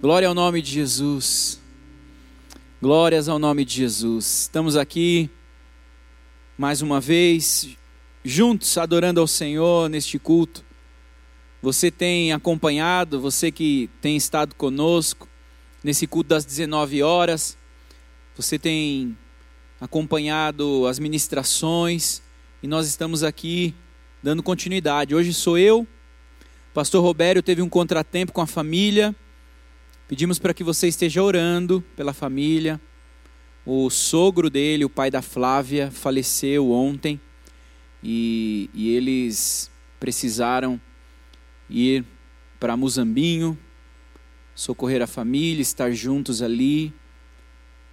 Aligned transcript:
Glória 0.00 0.28
ao 0.28 0.34
nome 0.34 0.62
de 0.62 0.70
Jesus. 0.70 1.60
Glórias 2.80 3.28
ao 3.28 3.36
nome 3.36 3.64
de 3.64 3.74
Jesus. 3.74 4.42
Estamos 4.42 4.76
aqui 4.76 5.28
mais 6.56 6.80
uma 6.82 7.00
vez 7.00 7.70
juntos 8.24 8.78
adorando 8.78 9.20
ao 9.20 9.26
Senhor 9.26 9.90
neste 9.90 10.16
culto. 10.16 10.64
Você 11.60 11.90
tem 11.90 12.32
acompanhado, 12.32 13.20
você 13.20 13.50
que 13.50 13.90
tem 14.00 14.16
estado 14.16 14.54
conosco 14.54 15.28
nesse 15.82 16.06
culto 16.06 16.28
das 16.28 16.44
19 16.44 17.02
horas. 17.02 17.58
Você 18.36 18.56
tem 18.56 19.18
acompanhado 19.80 20.86
as 20.86 21.00
ministrações 21.00 22.22
e 22.62 22.68
nós 22.68 22.86
estamos 22.86 23.24
aqui 23.24 23.74
dando 24.22 24.44
continuidade. 24.44 25.12
Hoje 25.12 25.34
sou 25.34 25.58
eu, 25.58 25.84
Pastor 26.72 27.02
Robério 27.02 27.42
teve 27.42 27.62
um 27.62 27.68
contratempo 27.68 28.32
com 28.32 28.40
a 28.40 28.46
família. 28.46 29.12
Pedimos 30.08 30.38
para 30.38 30.54
que 30.54 30.64
você 30.64 30.88
esteja 30.88 31.22
orando 31.22 31.84
pela 31.94 32.14
família. 32.14 32.80
O 33.66 33.90
sogro 33.90 34.48
dele, 34.48 34.86
o 34.86 34.88
pai 34.88 35.10
da 35.10 35.20
Flávia, 35.20 35.90
faleceu 35.90 36.70
ontem 36.70 37.20
e, 38.02 38.70
e 38.72 38.88
eles 38.96 39.70
precisaram 40.00 40.80
ir 41.68 42.06
para 42.58 42.74
Muzambinho, 42.74 43.58
socorrer 44.54 45.02
a 45.02 45.06
família, 45.06 45.60
estar 45.60 45.92
juntos 45.92 46.40
ali. 46.40 46.90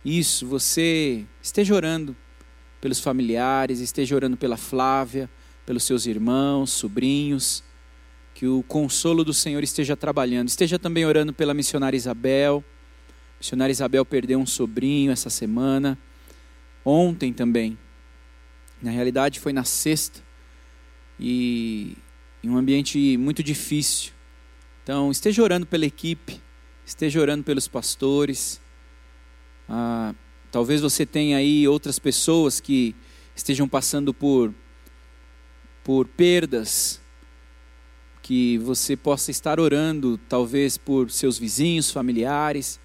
Isso, 0.05 0.47
você 0.47 1.25
esteja 1.41 1.75
orando 1.75 2.15
pelos 2.79 3.01
familiares, 3.01 3.81
esteja 3.81 4.15
orando 4.15 4.37
pela 4.37 4.55
Flávia, 4.55 5.29
pelos 5.65 5.83
seus 5.83 6.05
irmãos, 6.05 6.71
sobrinhos 6.71 7.61
que 8.35 8.45
o 8.45 8.61
consolo 8.63 9.23
do 9.23 9.33
Senhor 9.33 9.63
esteja 9.63 9.95
trabalhando. 9.95 10.49
Esteja 10.49 10.77
também 10.77 11.05
orando 11.05 11.31
pela 11.31 11.53
missionária 11.53 11.95
Isabel. 11.95 12.61
A 13.07 13.39
missionária 13.39 13.71
Isabel 13.71 14.05
perdeu 14.05 14.37
um 14.37 14.45
sobrinho 14.45 15.09
essa 15.09 15.29
semana. 15.29 15.97
Ontem 16.83 17.31
também. 17.31 17.77
Na 18.81 18.91
realidade 18.91 19.39
foi 19.39 19.53
na 19.53 19.63
sexta. 19.63 20.19
E 21.17 21.95
em 22.43 22.49
um 22.49 22.57
ambiente 22.57 23.15
muito 23.15 23.41
difícil. 23.41 24.11
Então, 24.83 25.09
esteja 25.09 25.41
orando 25.41 25.65
pela 25.65 25.85
equipe, 25.85 26.41
esteja 26.85 27.21
orando 27.21 27.45
pelos 27.45 27.69
pastores. 27.69 28.59
Ah, 29.69 30.13
talvez 30.51 30.81
você 30.81 31.05
tenha 31.05 31.37
aí 31.37 31.65
outras 31.69 31.97
pessoas 31.97 32.59
que 32.59 32.93
estejam 33.33 33.65
passando 33.65 34.13
por, 34.13 34.53
por 35.85 36.05
perdas, 36.05 37.01
que 38.25 38.57
você 38.57 38.97
possa 38.97 39.29
estar 39.29 39.59
orando, 39.59 40.19
talvez 40.27 40.79
por 40.79 41.11
seus 41.11 41.37
vizinhos, 41.37 41.91
familiares, 41.91 42.79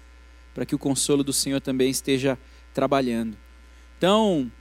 para 0.53 0.67
que 0.67 0.75
o 0.75 0.77
consolo 0.77 1.23
do 1.23 1.33
Senhor 1.33 1.59
também 1.59 1.89
esteja 1.89 2.37
trabalhando. 2.75 3.35
Então, 3.97 4.51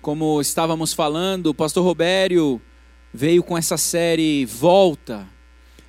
como 0.00 0.40
estávamos 0.40 0.94
falando, 0.94 1.48
o 1.48 1.54
pastor 1.54 1.84
Robério 1.84 2.58
veio 3.12 3.42
com 3.42 3.58
essa 3.58 3.76
série 3.76 4.46
Volta, 4.46 5.28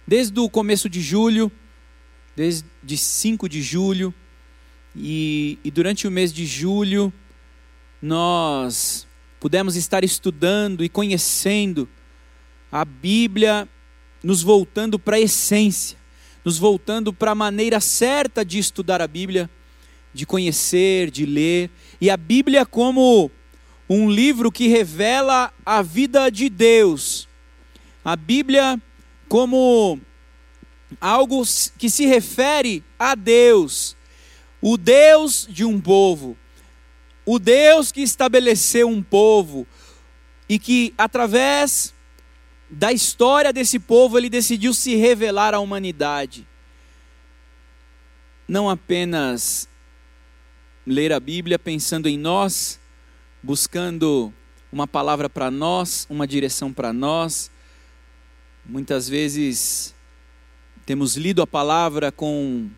desde 0.06 0.38
o 0.38 0.50
começo 0.50 0.90
de 0.90 1.00
julho, 1.00 1.50
desde 2.36 2.98
5 2.98 3.48
de 3.48 3.62
julho, 3.62 4.14
e, 4.94 5.60
e 5.64 5.72
durante 5.72 6.06
o 6.06 6.12
mês 6.12 6.34
de 6.34 6.46
julho, 6.46 7.12
nós 8.02 9.08
pudemos 9.40 9.78
estar 9.78 10.04
estudando 10.04 10.84
e 10.84 10.90
conhecendo 10.90 11.88
a 12.76 12.84
Bíblia 12.84 13.70
nos 14.22 14.44
voltando 14.44 15.00
para 15.00 15.16
a 15.16 15.20
essência, 15.22 15.98
nos 16.44 16.58
voltando 16.58 17.14
para 17.14 17.32
a 17.32 17.36
maneira 17.36 17.80
certa 17.80 18.44
de 18.44 18.60
estudar 18.60 19.02
a 19.02 19.08
Bíblia, 19.08 19.50
de 20.14 20.26
conhecer, 20.26 21.10
de 21.10 21.26
ler, 21.26 21.72
e 22.02 22.10
a 22.10 22.18
Bíblia 22.18 22.66
como 22.66 23.32
um 23.90 24.12
livro 24.12 24.52
que 24.52 24.68
revela 24.68 25.54
a 25.66 25.82
vida 25.82 26.30
de 26.30 26.50
Deus. 26.50 27.30
A 28.04 28.18
Bíblia 28.18 28.78
como 29.30 29.98
algo 31.00 31.44
que 31.78 31.90
se 31.90 32.06
refere 32.06 32.84
a 33.00 33.16
Deus, 33.16 33.96
o 34.62 34.76
Deus 34.76 35.48
de 35.50 35.64
um 35.64 35.80
povo, 35.80 36.36
o 37.26 37.40
Deus 37.40 37.94
que 37.94 38.02
estabeleceu 38.02 38.90
um 38.90 39.02
povo. 39.02 39.66
E 40.48 40.60
que 40.60 40.94
através 40.96 41.95
da 42.70 42.92
história 42.92 43.54
desse 43.54 43.80
povo, 43.80 44.18
ele 44.18 44.30
decidiu 44.30 44.74
se 44.74 44.96
revelar 44.96 45.54
à 45.54 45.60
humanidade. 45.60 46.48
Não 48.48 48.70
apenas 48.70 49.68
ler 50.86 51.12
a 51.12 51.20
Bíblia 51.20 51.58
pensando 51.58 52.08
em 52.08 52.18
nós, 52.18 52.80
buscando 53.42 54.34
uma 54.72 54.88
palavra 54.88 55.30
para 55.30 55.50
nós, 55.50 56.06
uma 56.10 56.28
direção 56.28 56.74
para 56.74 56.92
nós. 56.92 57.52
Muitas 58.66 59.08
vezes 59.08 59.96
temos 60.86 61.16
lido 61.16 61.42
a 61.42 61.48
palavra 61.48 62.12
com, 62.12 62.70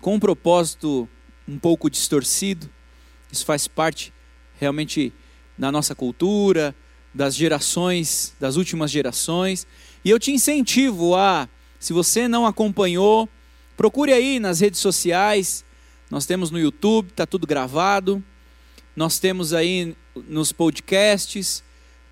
com 0.00 0.14
um 0.14 0.20
propósito 0.20 1.08
um 1.46 1.58
pouco 1.58 1.88
distorcido. 1.88 2.68
Isso 3.32 3.44
faz 3.44 3.66
parte 3.66 4.12
realmente 4.58 5.12
da 5.56 5.72
nossa 5.72 5.94
cultura, 5.94 6.74
das 7.14 7.34
gerações, 7.34 8.34
das 8.38 8.56
últimas 8.56 8.90
gerações. 8.90 9.66
E 10.04 10.10
eu 10.10 10.18
te 10.18 10.32
incentivo 10.32 11.14
a, 11.14 11.48
se 11.78 11.92
você 11.92 12.28
não 12.28 12.46
acompanhou, 12.46 13.28
procure 13.76 14.12
aí 14.12 14.38
nas 14.38 14.60
redes 14.60 14.80
sociais. 14.80 15.64
Nós 16.10 16.26
temos 16.26 16.50
no 16.50 16.58
YouTube, 16.58 17.08
está 17.08 17.26
tudo 17.26 17.46
gravado. 17.46 18.22
Nós 18.96 19.18
temos 19.18 19.52
aí 19.52 19.96
nos 20.28 20.50
podcasts, 20.50 21.62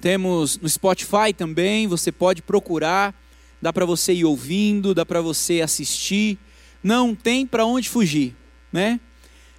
temos 0.01 0.59
no 0.59 0.69
Spotify 0.69 1.33
também. 1.37 1.89
Você 1.89 2.13
pode 2.13 2.43
procurar, 2.43 3.15
dá 3.61 3.73
para 3.73 3.85
você 3.85 4.13
ir 4.13 4.25
ouvindo, 4.25 4.95
dá 4.95 5.05
para 5.05 5.21
você 5.21 5.61
assistir. 5.61 6.39
Não 6.83 7.15
tem 7.15 7.47
para 7.47 7.67
onde 7.67 7.89
fugir, 7.89 8.37
né? 8.73 9.01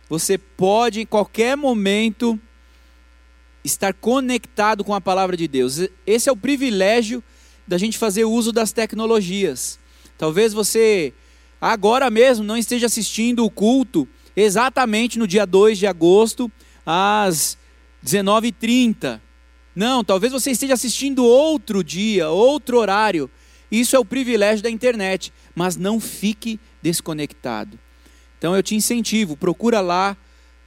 Você 0.09 0.37
pode 0.37 1.01
em 1.01 1.05
qualquer 1.05 1.57
momento 1.57 2.39
estar 3.67 3.93
conectado 3.93 4.83
com 4.83 4.93
a 4.93 5.01
palavra 5.01 5.37
de 5.37 5.47
Deus. 5.47 5.79
Esse 6.05 6.29
é 6.29 6.31
o 6.31 6.37
privilégio 6.37 7.23
da 7.67 7.77
gente 7.77 7.97
fazer 7.97 8.25
uso 8.25 8.51
das 8.51 8.71
tecnologias. 8.71 9.79
Talvez 10.17 10.53
você 10.53 11.13
agora 11.61 12.09
mesmo 12.09 12.43
não 12.43 12.57
esteja 12.57 12.85
assistindo 12.85 13.43
o 13.43 13.51
culto 13.51 14.07
exatamente 14.35 15.19
no 15.19 15.27
dia 15.27 15.45
2 15.45 15.77
de 15.77 15.87
agosto, 15.87 16.51
às 16.85 17.57
19h30. 18.05 19.19
Não, 19.75 20.03
talvez 20.03 20.31
você 20.31 20.51
esteja 20.51 20.73
assistindo 20.73 21.25
outro 21.25 21.83
dia, 21.83 22.29
outro 22.29 22.79
horário. 22.79 23.29
Isso 23.71 23.95
é 23.95 23.99
o 23.99 24.05
privilégio 24.05 24.63
da 24.63 24.69
internet, 24.69 25.33
mas 25.53 25.75
não 25.75 25.99
fique 25.99 26.59
desconectado. 26.81 27.77
Então 28.37 28.55
eu 28.55 28.63
te 28.63 28.75
incentivo, 28.75 29.35
procura 29.35 29.81
lá, 29.81 30.15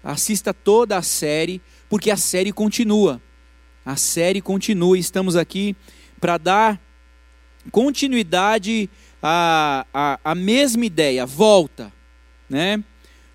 assista 0.02 0.52
toda 0.52 0.96
a 0.96 1.02
série, 1.02 1.62
porque 1.90 2.10
a 2.10 2.16
série 2.16 2.52
continua. 2.52 3.20
A 3.84 3.96
série 3.96 4.40
continua 4.40 4.96
estamos 4.96 5.34
aqui 5.36 5.76
para 6.20 6.38
dar 6.38 6.80
continuidade 7.72 8.88
à, 9.20 9.84
à, 9.92 10.20
à 10.24 10.34
mesma 10.34 10.86
ideia, 10.86 11.26
volta, 11.26 11.92
né? 12.48 12.82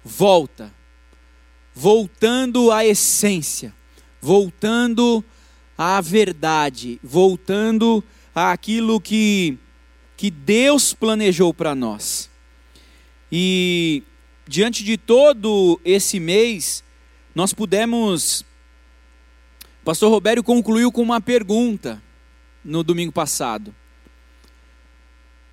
Volta. 0.03 0.73
Voltando 1.73 2.71
à 2.71 2.85
essência, 2.85 3.75
voltando 4.21 5.23
à 5.77 5.99
verdade, 5.99 6.99
voltando 7.03 8.01
àquilo 8.33 9.01
que, 9.01 9.57
que 10.15 10.31
Deus 10.31 10.93
planejou 10.93 11.53
para 11.53 11.75
nós. 11.75 12.29
E 13.29 14.03
diante 14.47 14.83
de 14.85 14.95
todo 14.95 15.79
esse 15.83 16.19
mês, 16.19 16.85
nós 17.35 17.53
pudemos. 17.53 18.45
Pastor 19.85 20.09
Robério 20.09 20.43
concluiu 20.43 20.91
com 20.91 21.03
uma 21.03 21.21
pergunta 21.21 22.01
no 22.63 22.83
domingo 22.83 23.11
passado. 23.11 23.73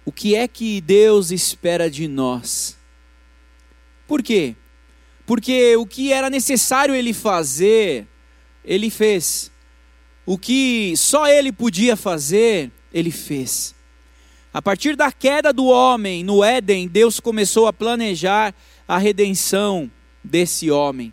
O 0.07 0.11
que 0.11 0.35
é 0.35 0.49
que 0.49 0.81
Deus 0.81 1.31
espera 1.31 1.91
de 1.91 2.09
nós? 2.09 2.79
Por 4.09 4.23
quê? 4.23 4.57
Porque 5.27 5.77
o 5.77 5.85
que 5.85 6.15
era 6.15 6.31
necessário 6.31 6.95
ele 6.95 7.13
fazer, 7.13 8.07
ele 8.65 8.89
fez. 8.89 9.53
O 10.25 10.39
que 10.39 10.95
só 10.97 11.29
ele 11.29 11.53
podia 11.53 11.95
fazer, 11.95 12.73
ele 12.91 13.11
fez. 13.11 13.75
A 14.51 14.63
partir 14.63 14.97
da 14.97 15.13
queda 15.13 15.53
do 15.53 15.67
homem 15.67 16.25
no 16.25 16.43
Éden, 16.43 16.89
Deus 16.89 17.21
começou 17.21 17.67
a 17.67 17.73
planejar 17.73 18.55
a 18.89 18.97
redenção 18.97 19.91
desse 20.25 20.71
homem. 20.71 21.13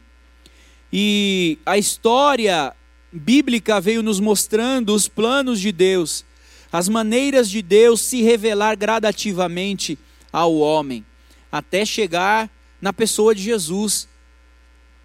E 0.92 1.60
a 1.66 1.78
história 1.78 2.74
bíblica 3.12 3.80
veio 3.82 4.04
nos 4.04 4.20
mostrando 4.20 4.94
os 4.94 5.08
planos 5.08 5.60
de 5.60 5.72
Deus, 5.72 6.26
as 6.72 6.88
maneiras 6.88 7.50
de 7.50 7.62
Deus 7.62 8.02
se 8.02 8.22
revelar 8.22 8.76
gradativamente 8.76 9.98
ao 10.32 10.58
homem. 10.58 11.06
até 11.52 11.84
chegar 11.84 12.48
na 12.80 12.94
pessoa 12.94 13.34
de 13.34 13.42
Jesus. 13.42 14.08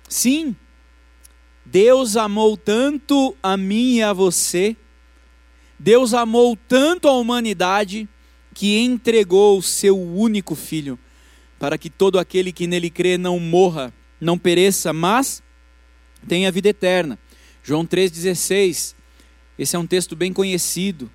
Sim, 0.08 0.54
Deus 1.64 2.16
amou 2.16 2.56
tanto 2.56 3.34
a 3.42 3.56
mim 3.56 3.96
e 3.96 4.02
a 4.02 4.12
você, 4.12 4.76
Deus 5.78 6.12
amou 6.12 6.56
tanto 6.68 7.08
a 7.08 7.12
humanidade, 7.12 8.08
que 8.52 8.78
entregou 8.78 9.58
o 9.58 9.62
seu 9.62 10.00
único 10.00 10.54
filho, 10.54 10.96
para 11.58 11.76
que 11.76 11.90
todo 11.90 12.18
aquele 12.18 12.52
que 12.52 12.66
nele 12.66 12.88
crê 12.88 13.18
não 13.18 13.40
morra, 13.40 13.92
não 14.20 14.38
pereça, 14.38 14.92
mas 14.92 15.42
tenha 16.28 16.52
vida 16.52 16.68
eterna. 16.68 17.18
João 17.66 17.86
3,16, 17.86 18.94
esse 19.58 19.74
é 19.74 19.78
um 19.78 19.86
texto 19.86 20.14
bem 20.14 20.34
conhecido, 20.34 21.10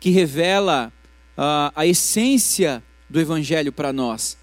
que 0.00 0.08
revela 0.08 0.90
uh, 1.36 1.70
a 1.76 1.86
essência 1.86 2.82
do 3.06 3.20
Evangelho 3.20 3.70
para 3.70 3.92
nós, 3.92 4.38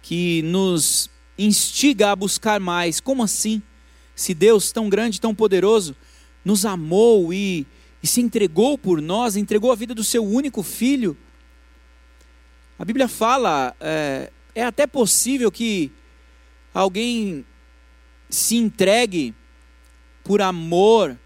que 0.00 0.40
nos 0.40 1.10
instiga 1.38 2.12
a 2.12 2.16
buscar 2.16 2.58
mais. 2.60 2.98
Como 2.98 3.22
assim? 3.22 3.60
Se 4.14 4.32
Deus, 4.32 4.72
tão 4.72 4.88
grande, 4.88 5.20
tão 5.20 5.34
poderoso, 5.34 5.94
nos 6.42 6.64
amou 6.64 7.30
e, 7.30 7.66
e 8.02 8.06
se 8.06 8.22
entregou 8.22 8.78
por 8.78 9.02
nós, 9.02 9.36
entregou 9.36 9.70
a 9.70 9.74
vida 9.74 9.94
do 9.94 10.02
seu 10.02 10.24
único 10.24 10.62
filho. 10.62 11.14
A 12.78 12.86
Bíblia 12.86 13.06
fala, 13.06 13.76
é, 13.78 14.32
é 14.54 14.64
até 14.64 14.86
possível 14.86 15.52
que 15.52 15.92
alguém 16.72 17.44
se 18.30 18.56
entregue 18.56 19.34
por 20.26 20.42
amor 20.42 21.16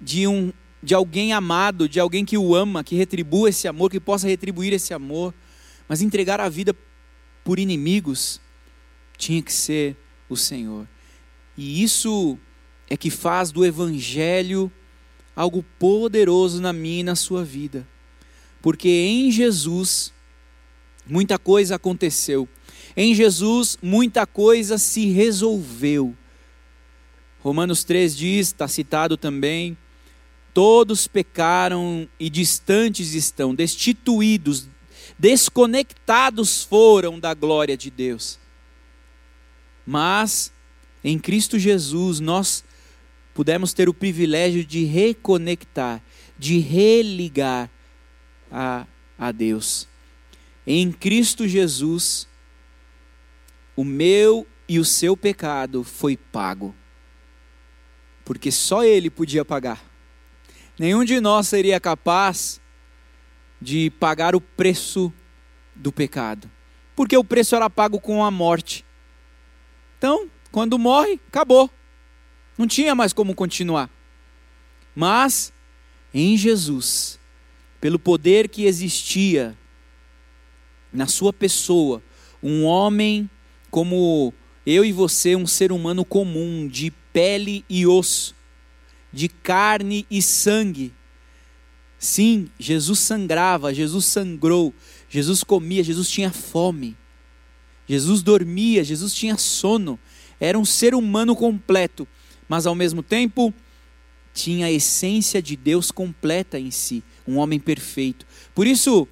de 0.00 0.26
um 0.26 0.50
de 0.82 0.94
alguém 0.94 1.32
amado, 1.32 1.88
de 1.88 1.98
alguém 1.98 2.24
que 2.26 2.36
o 2.36 2.54
ama, 2.54 2.84
que 2.84 2.94
retribua 2.94 3.48
esse 3.48 3.66
amor, 3.66 3.90
que 3.90 3.98
possa 3.98 4.26
retribuir 4.26 4.72
esse 4.72 4.92
amor, 4.92 5.32
mas 5.88 6.02
entregar 6.02 6.40
a 6.40 6.48
vida 6.48 6.76
por 7.42 7.58
inimigos 7.58 8.40
tinha 9.16 9.40
que 9.40 9.52
ser 9.52 9.96
o 10.28 10.36
Senhor. 10.36 10.86
E 11.56 11.82
isso 11.82 12.38
é 12.88 12.96
que 12.96 13.10
faz 13.10 13.50
do 13.50 13.64
evangelho 13.64 14.70
algo 15.34 15.62
poderoso 15.78 16.60
na 16.60 16.72
minha 16.72 17.00
e 17.00 17.04
na 17.04 17.16
sua 17.16 17.44
vida. 17.44 17.86
Porque 18.60 18.88
em 18.88 19.30
Jesus 19.30 20.12
muita 21.06 21.38
coisa 21.38 21.76
aconteceu. 21.76 22.48
Em 22.96 23.14
Jesus 23.14 23.78
muita 23.82 24.26
coisa 24.26 24.76
se 24.76 25.06
resolveu. 25.06 26.14
Romanos 27.44 27.84
3 27.84 28.16
diz, 28.16 28.46
está 28.46 28.66
citado 28.66 29.18
também, 29.18 29.76
todos 30.54 31.06
pecaram 31.06 32.08
e 32.18 32.30
distantes 32.30 33.12
estão, 33.12 33.54
destituídos, 33.54 34.66
desconectados 35.18 36.64
foram 36.64 37.20
da 37.20 37.34
glória 37.34 37.76
de 37.76 37.90
Deus. 37.90 38.38
Mas 39.86 40.50
em 41.04 41.18
Cristo 41.18 41.58
Jesus 41.58 42.18
nós 42.18 42.64
pudemos 43.34 43.74
ter 43.74 43.90
o 43.90 43.94
privilégio 43.94 44.64
de 44.64 44.86
reconectar, 44.86 46.02
de 46.38 46.60
religar 46.60 47.70
a, 48.50 48.86
a 49.18 49.30
Deus. 49.30 49.86
Em 50.66 50.90
Cristo 50.90 51.46
Jesus, 51.46 52.26
o 53.76 53.84
meu 53.84 54.46
e 54.66 54.78
o 54.78 54.84
seu 54.84 55.14
pecado 55.14 55.84
foi 55.84 56.16
pago 56.16 56.74
porque 58.24 58.50
só 58.50 58.84
ele 58.84 59.10
podia 59.10 59.44
pagar. 59.44 59.84
Nenhum 60.78 61.04
de 61.04 61.20
nós 61.20 61.48
seria 61.48 61.78
capaz 61.78 62.60
de 63.60 63.90
pagar 63.90 64.34
o 64.34 64.40
preço 64.40 65.12
do 65.74 65.92
pecado, 65.92 66.50
porque 66.96 67.16
o 67.16 67.24
preço 67.24 67.54
era 67.54 67.70
pago 67.70 68.00
com 68.00 68.24
a 68.24 68.30
morte. 68.30 68.84
Então, 69.98 70.28
quando 70.50 70.78
morre, 70.78 71.20
acabou. 71.28 71.70
Não 72.56 72.66
tinha 72.66 72.94
mais 72.94 73.12
como 73.12 73.34
continuar. 73.34 73.90
Mas, 74.94 75.52
em 76.12 76.36
Jesus, 76.36 77.18
pelo 77.80 77.98
poder 77.98 78.48
que 78.48 78.64
existia 78.64 79.56
na 80.92 81.06
sua 81.06 81.32
pessoa, 81.32 82.02
um 82.42 82.64
homem 82.64 83.28
como 83.70 84.32
eu 84.64 84.84
e 84.84 84.92
você, 84.92 85.34
um 85.34 85.46
ser 85.46 85.72
humano 85.72 86.04
comum, 86.04 86.68
de 86.68 86.92
pele 87.14 87.64
e 87.70 87.86
osso, 87.86 88.34
de 89.12 89.28
carne 89.28 90.04
e 90.10 90.20
sangue. 90.20 90.92
Sim, 91.96 92.50
Jesus 92.58 92.98
sangrava, 92.98 93.72
Jesus 93.72 94.04
sangrou, 94.04 94.74
Jesus 95.08 95.44
comia, 95.44 95.84
Jesus 95.84 96.10
tinha 96.10 96.30
fome, 96.30 96.96
Jesus 97.88 98.20
dormia, 98.20 98.82
Jesus 98.82 99.14
tinha 99.14 99.38
sono, 99.38 99.98
era 100.40 100.58
um 100.58 100.64
ser 100.64 100.92
humano 100.92 101.36
completo, 101.36 102.06
mas 102.48 102.66
ao 102.66 102.74
mesmo 102.74 103.02
tempo 103.02 103.54
tinha 104.34 104.66
a 104.66 104.72
essência 104.72 105.40
de 105.40 105.56
Deus 105.56 105.92
completa 105.92 106.58
em 106.58 106.72
si, 106.72 107.02
um 107.26 107.36
homem 107.36 107.60
perfeito. 107.60 108.26
Por 108.52 108.66
isso, 108.66 109.06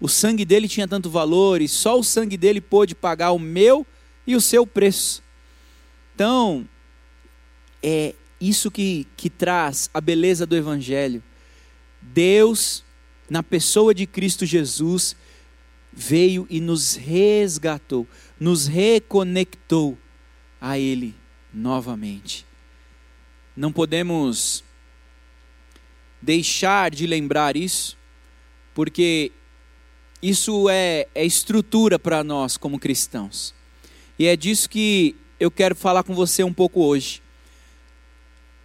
o 0.00 0.08
sangue 0.08 0.44
dele 0.44 0.66
tinha 0.66 0.88
tanto 0.88 1.08
valor 1.08 1.62
e 1.62 1.68
só 1.68 1.96
o 1.96 2.02
sangue 2.02 2.36
dele 2.36 2.60
pôde 2.60 2.92
pagar 2.92 3.30
o 3.30 3.38
meu 3.38 3.86
e 4.26 4.34
o 4.34 4.40
seu 4.40 4.66
preço. 4.66 5.22
Então, 6.14 6.66
é 7.82 8.14
isso 8.40 8.70
que, 8.70 9.06
que 9.16 9.28
traz 9.28 9.90
a 9.92 10.00
beleza 10.00 10.46
do 10.46 10.56
Evangelho. 10.56 11.22
Deus, 12.00 12.82
na 13.28 13.42
pessoa 13.42 13.94
de 13.94 14.06
Cristo 14.06 14.46
Jesus, 14.46 15.14
veio 15.92 16.46
e 16.48 16.60
nos 16.60 16.94
resgatou, 16.94 18.06
nos 18.38 18.66
reconectou 18.66 19.98
a 20.60 20.78
Ele 20.78 21.14
novamente. 21.52 22.46
Não 23.56 23.72
podemos 23.72 24.64
deixar 26.22 26.90
de 26.90 27.06
lembrar 27.06 27.56
isso, 27.56 27.96
porque 28.74 29.32
isso 30.22 30.68
é, 30.68 31.06
é 31.14 31.24
estrutura 31.24 31.98
para 31.98 32.24
nós 32.24 32.56
como 32.56 32.78
cristãos. 32.78 33.54
E 34.18 34.26
é 34.26 34.36
disso 34.36 34.68
que 34.68 35.16
eu 35.38 35.50
quero 35.50 35.74
falar 35.74 36.02
com 36.02 36.14
você 36.14 36.44
um 36.44 36.52
pouco 36.52 36.82
hoje 36.82 37.22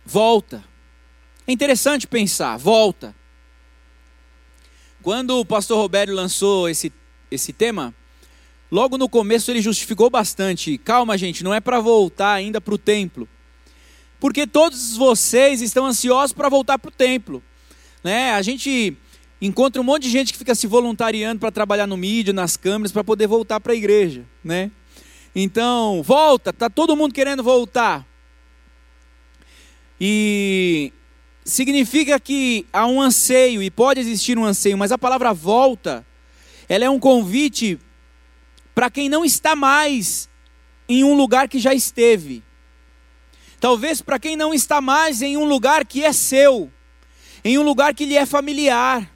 volta. 0.06 0.64
É 1.48 1.52
interessante 1.52 2.08
pensar, 2.08 2.58
volta. 2.58 3.16
Quando 5.02 5.40
o 5.40 5.46
pastor 5.46 5.78
Roberto 5.78 6.12
lançou 6.12 6.70
esse, 6.70 6.92
esse 7.30 7.52
tema, 7.52 7.94
logo 8.72 8.98
no 8.98 9.10
começo 9.10 9.52
ele 9.52 9.62
justificou 9.62 10.10
bastante. 10.10 10.78
Calma, 10.78 11.18
gente, 11.18 11.44
não 11.44 11.54
é 11.54 11.60
para 11.60 11.80
voltar 11.80 12.34
ainda 12.34 12.62
para 12.62 12.74
o 12.74 12.78
templo. 12.78 13.28
Porque 14.20 14.48
todos 14.48 14.96
vocês 14.98 15.62
estão 15.62 15.86
ansiosos 15.86 16.34
para 16.34 16.50
voltar 16.50 16.80
para 16.80 16.90
o 16.90 16.92
templo. 16.92 17.44
Né? 18.04 18.32
A 18.32 18.42
gente 18.42 18.98
encontra 19.42 19.82
um 19.82 19.86
monte 19.86 20.04
de 20.04 20.10
gente 20.10 20.32
que 20.32 20.40
fica 20.40 20.56
se 20.56 20.66
voluntariando 20.66 21.40
para 21.40 21.52
trabalhar 21.52 21.86
no 21.86 21.98
mídia, 21.98 22.34
nas 22.34 22.58
câmeras, 22.58 22.92
para 22.92 23.04
poder 23.04 23.28
voltar 23.28 23.60
para 23.60 23.74
a 23.74 23.76
igreja. 23.76 24.26
Né? 24.44 24.72
Então, 25.36 26.02
volta, 26.02 26.52
tá 26.52 26.70
todo 26.70 26.96
mundo 26.96 27.14
querendo 27.14 27.44
voltar. 27.44 28.08
E 30.00 30.92
significa 31.44 32.20
que 32.20 32.66
há 32.74 32.86
um 32.86 33.02
anseio 33.02 33.62
e 33.62 33.70
pode 33.70 34.00
existir 34.00 34.38
um 34.38 34.46
anseio, 34.46 34.78
mas 34.78 34.92
a 34.92 34.98
palavra 34.98 35.34
volta, 35.34 36.06
ela 36.68 36.86
é 36.86 36.90
um 36.90 37.00
convite 37.00 37.80
para 38.74 38.90
quem 38.90 39.08
não 39.08 39.24
está 39.24 39.56
mais 39.56 40.28
em 40.90 41.04
um 41.04 41.16
lugar 41.16 41.48
que 41.48 41.60
já 41.60 41.74
esteve. 41.74 42.44
Talvez 43.60 44.02
para 44.02 44.20
quem 44.20 44.36
não 44.36 44.54
está 44.54 44.82
mais 44.82 45.22
em 45.22 45.38
um 45.38 45.46
lugar 45.46 45.86
que 45.86 46.04
é 46.04 46.12
seu, 46.12 46.72
em 47.44 47.58
um 47.58 47.64
lugar 47.64 47.94
que 47.94 48.06
lhe 48.06 48.18
é 48.18 48.26
familiar. 48.26 49.10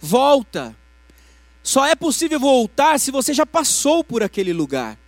Volta. 0.00 0.76
Só 1.62 1.84
é 1.86 1.94
possível 1.94 2.38
voltar 2.38 2.98
se 3.00 3.10
você 3.10 3.34
já 3.34 3.44
passou 3.44 4.04
por 4.04 4.22
aquele 4.22 4.52
lugar. 4.52 4.98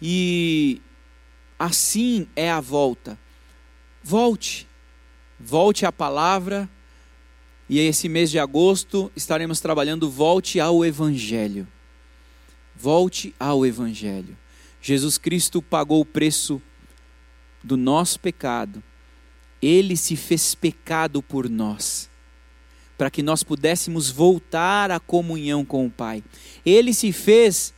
E 0.00 0.80
assim 1.58 2.26
é 2.34 2.50
a 2.50 2.60
volta. 2.60 3.18
Volte, 4.02 4.68
volte 5.38 5.86
à 5.86 5.92
palavra, 5.92 6.68
e 7.68 7.78
esse 7.78 8.08
mês 8.08 8.30
de 8.30 8.38
agosto 8.38 9.10
estaremos 9.16 9.60
trabalhando 9.60 10.10
Volte 10.10 10.60
ao 10.60 10.84
Evangelho. 10.84 11.66
Volte 12.76 13.34
ao 13.40 13.64
Evangelho. 13.64 14.36
Jesus 14.80 15.16
Cristo 15.16 15.62
pagou 15.62 16.00
o 16.00 16.04
preço 16.04 16.60
do 17.62 17.76
nosso 17.76 18.20
pecado, 18.20 18.82
ele 19.62 19.96
se 19.96 20.14
fez 20.14 20.54
pecado 20.54 21.22
por 21.22 21.48
nós, 21.48 22.10
para 22.98 23.10
que 23.10 23.22
nós 23.22 23.42
pudéssemos 23.42 24.10
voltar 24.10 24.90
à 24.90 25.00
comunhão 25.00 25.64
com 25.64 25.86
o 25.86 25.90
Pai. 25.90 26.22
Ele 26.64 26.92
se 26.92 27.10
fez 27.10 27.73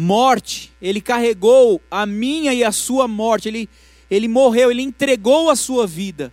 morte, 0.00 0.72
ele 0.80 1.00
carregou 1.00 1.82
a 1.90 2.06
minha 2.06 2.54
e 2.54 2.62
a 2.62 2.70
sua 2.70 3.08
morte, 3.08 3.48
ele, 3.48 3.68
ele 4.08 4.28
morreu, 4.28 4.70
ele 4.70 4.82
entregou 4.82 5.50
a 5.50 5.56
sua 5.56 5.88
vida 5.88 6.32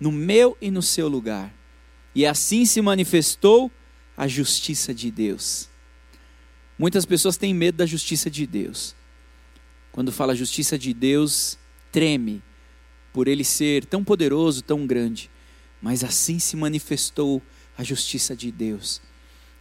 no 0.00 0.10
meu 0.10 0.56
e 0.58 0.70
no 0.70 0.80
seu 0.80 1.06
lugar. 1.06 1.54
E 2.14 2.24
assim 2.24 2.64
se 2.64 2.80
manifestou 2.80 3.70
a 4.16 4.26
justiça 4.26 4.94
de 4.94 5.10
Deus. 5.10 5.68
Muitas 6.78 7.04
pessoas 7.04 7.36
têm 7.36 7.52
medo 7.52 7.76
da 7.76 7.84
justiça 7.84 8.30
de 8.30 8.46
Deus. 8.46 8.96
Quando 9.92 10.10
fala 10.10 10.34
justiça 10.34 10.78
de 10.78 10.94
Deus, 10.94 11.58
treme 11.92 12.42
por 13.12 13.28
ele 13.28 13.44
ser 13.44 13.84
tão 13.84 14.02
poderoso, 14.02 14.62
tão 14.62 14.86
grande. 14.86 15.30
Mas 15.82 16.02
assim 16.02 16.38
se 16.38 16.56
manifestou 16.56 17.42
a 17.76 17.84
justiça 17.84 18.34
de 18.34 18.50
Deus, 18.50 19.02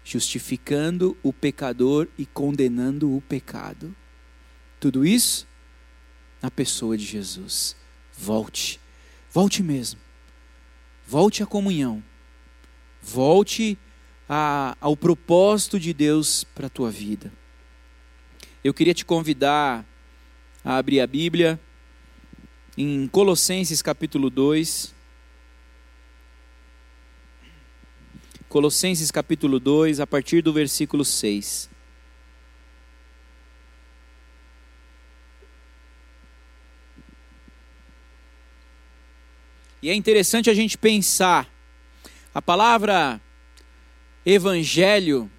justificando 0.07 1.17
o 1.21 1.33
pecador 1.33 2.07
e 2.17 2.25
condenando 2.25 3.13
o 3.13 3.19
pecado. 3.19 3.93
Tudo 4.79 5.05
isso 5.05 5.45
na 6.41 6.49
pessoa 6.49 6.97
de 6.97 7.03
Jesus. 7.03 7.75
Volte, 8.17 8.79
volte 9.29 9.61
mesmo. 9.61 9.99
Volte 11.05 11.43
à 11.43 11.45
comunhão. 11.45 12.01
Volte 13.01 13.77
a, 14.29 14.77
ao 14.79 14.95
propósito 14.95 15.77
de 15.77 15.91
Deus 15.93 16.45
para 16.45 16.67
a 16.67 16.69
tua 16.69 16.89
vida. 16.89 17.29
Eu 18.63 18.73
queria 18.73 18.93
te 18.93 19.03
convidar 19.03 19.85
a 20.63 20.77
abrir 20.77 21.01
a 21.01 21.07
Bíblia 21.07 21.59
em 22.77 23.09
Colossenses 23.09 23.81
capítulo 23.81 24.29
2. 24.29 24.95
Colossenses 28.49 29.11
capítulo 29.11 29.59
2, 29.59 29.99
a 29.99 30.07
partir 30.07 30.41
do 30.41 30.53
versículo 30.53 31.03
6. 31.03 31.69
E 39.81 39.89
é 39.89 39.93
interessante 39.93 40.49
a 40.49 40.53
gente 40.53 40.77
pensar, 40.77 41.47
a 42.33 42.41
palavra 42.41 43.21
evangelho, 44.25 45.29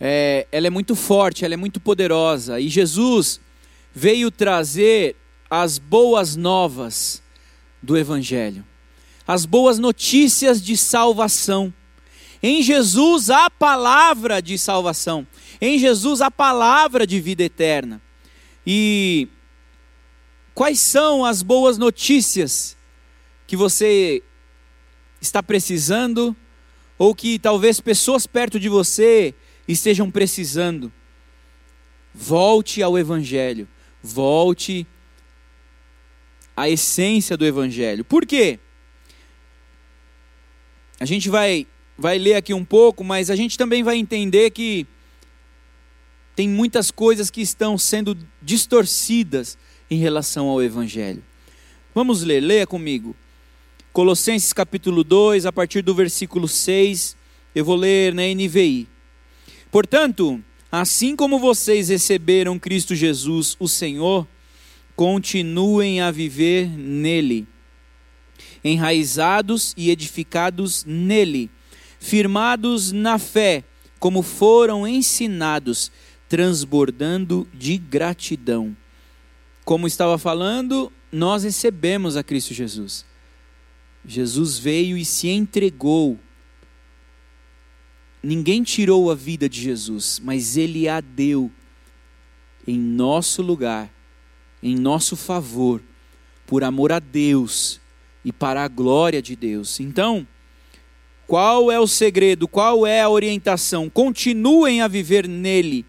é, 0.00 0.46
ela 0.52 0.66
é 0.66 0.70
muito 0.70 0.94
forte, 0.94 1.44
ela 1.44 1.54
é 1.54 1.56
muito 1.56 1.80
poderosa. 1.80 2.60
E 2.60 2.68
Jesus 2.68 3.40
veio 3.94 4.30
trazer 4.30 5.16
as 5.48 5.78
boas 5.78 6.36
novas 6.36 7.22
do 7.82 7.96
evangelho, 7.96 8.64
as 9.26 9.44
boas 9.44 9.78
notícias 9.78 10.62
de 10.62 10.76
salvação. 10.76 11.72
Em 12.42 12.62
Jesus 12.62 13.30
a 13.30 13.50
palavra 13.50 14.40
de 14.40 14.58
salvação, 14.58 15.26
em 15.60 15.78
Jesus 15.78 16.20
a 16.20 16.30
palavra 16.30 17.06
de 17.06 17.20
vida 17.20 17.42
eterna. 17.42 18.00
E 18.66 19.28
quais 20.54 20.78
são 20.78 21.24
as 21.24 21.42
boas 21.42 21.78
notícias 21.78 22.76
que 23.46 23.56
você 23.56 24.22
está 25.20 25.42
precisando, 25.42 26.36
ou 26.98 27.14
que 27.14 27.38
talvez 27.38 27.80
pessoas 27.80 28.26
perto 28.26 28.58
de 28.58 28.68
você 28.68 29.34
estejam 29.68 30.10
precisando. 30.10 30.92
Volte 32.14 32.82
ao 32.82 32.98
Evangelho, 32.98 33.68
volte 34.02 34.86
à 36.56 36.68
essência 36.68 37.36
do 37.36 37.44
Evangelho. 37.44 38.04
Por 38.04 38.24
quê? 38.24 38.58
A 40.98 41.04
gente 41.04 41.28
vai, 41.28 41.66
vai 41.96 42.18
ler 42.18 42.34
aqui 42.34 42.54
um 42.54 42.64
pouco, 42.64 43.04
mas 43.04 43.30
a 43.30 43.36
gente 43.36 43.58
também 43.58 43.82
vai 43.82 43.96
entender 43.96 44.50
que 44.50 44.86
tem 46.34 46.48
muitas 46.48 46.90
coisas 46.90 47.30
que 47.30 47.40
estão 47.40 47.78
sendo 47.78 48.16
distorcidas 48.42 49.56
em 49.90 49.98
relação 49.98 50.48
ao 50.48 50.62
Evangelho. 50.62 51.22
Vamos 51.94 52.22
ler, 52.22 52.40
leia 52.40 52.66
comigo. 52.66 53.16
Colossenses 53.92 54.52
capítulo 54.52 55.02
2, 55.02 55.46
a 55.46 55.52
partir 55.52 55.80
do 55.80 55.94
versículo 55.94 56.46
6, 56.46 57.16
eu 57.54 57.64
vou 57.64 57.76
ler 57.76 58.12
na 58.12 58.22
NVI. 58.22 58.86
Portanto, 59.70 60.42
assim 60.70 61.16
como 61.16 61.38
vocês 61.38 61.88
receberam 61.88 62.58
Cristo 62.58 62.94
Jesus, 62.94 63.56
o 63.58 63.66
Senhor, 63.66 64.26
continuem 64.94 66.02
a 66.02 66.10
viver 66.10 66.68
nele, 66.68 67.46
enraizados 68.66 69.72
e 69.76 69.90
edificados 69.90 70.84
nele, 70.84 71.50
firmados 71.98 72.92
na 72.92 73.18
fé, 73.18 73.64
como 73.98 74.22
foram 74.22 74.86
ensinados, 74.86 75.90
transbordando 76.28 77.46
de 77.52 77.78
gratidão. 77.78 78.76
Como 79.64 79.86
estava 79.86 80.18
falando, 80.18 80.92
nós 81.10 81.44
recebemos 81.44 82.16
a 82.16 82.22
Cristo 82.22 82.54
Jesus. 82.54 83.04
Jesus 84.04 84.58
veio 84.58 84.96
e 84.96 85.04
se 85.04 85.28
entregou. 85.28 86.18
Ninguém 88.22 88.62
tirou 88.62 89.10
a 89.10 89.14
vida 89.14 89.48
de 89.48 89.60
Jesus, 89.60 90.20
mas 90.22 90.56
ele 90.56 90.88
a 90.88 91.00
deu 91.00 91.50
em 92.66 92.78
nosso 92.78 93.42
lugar, 93.42 93.92
em 94.62 94.74
nosso 94.76 95.16
favor, 95.16 95.82
por 96.46 96.64
amor 96.64 96.92
a 96.92 96.98
Deus 96.98 97.80
e 98.26 98.32
para 98.32 98.64
a 98.64 98.68
glória 98.68 99.22
de 99.22 99.36
Deus. 99.36 99.78
Então, 99.78 100.26
qual 101.28 101.70
é 101.70 101.78
o 101.78 101.86
segredo? 101.86 102.48
Qual 102.48 102.84
é 102.84 103.00
a 103.00 103.08
orientação? 103.08 103.88
Continuem 103.88 104.82
a 104.82 104.88
viver 104.88 105.28
nele, 105.28 105.86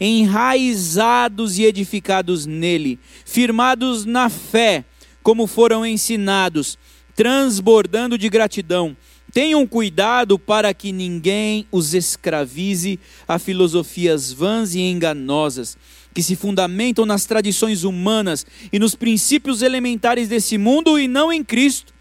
enraizados 0.00 1.56
e 1.56 1.64
edificados 1.64 2.46
nele, 2.46 2.98
firmados 3.24 4.04
na 4.04 4.28
fé, 4.28 4.84
como 5.22 5.46
foram 5.46 5.86
ensinados 5.86 6.76
transbordando 7.14 8.16
de 8.16 8.28
gratidão. 8.28 8.96
Tenham 9.32 9.66
cuidado 9.66 10.38
para 10.38 10.72
que 10.72 10.92
ninguém 10.92 11.66
os 11.70 11.92
escravize 11.92 12.98
a 13.26 13.38
filosofias 13.38 14.32
vãs 14.32 14.74
e 14.74 14.80
enganosas, 14.80 15.76
que 16.14 16.22
se 16.22 16.34
fundamentam 16.34 17.06
nas 17.06 17.24
tradições 17.24 17.84
humanas 17.84 18.46
e 18.72 18.78
nos 18.78 18.94
princípios 18.94 19.62
elementares 19.62 20.28
desse 20.28 20.58
mundo 20.58 20.98
e 20.98 21.06
não 21.06 21.32
em 21.32 21.44
Cristo. 21.44 21.94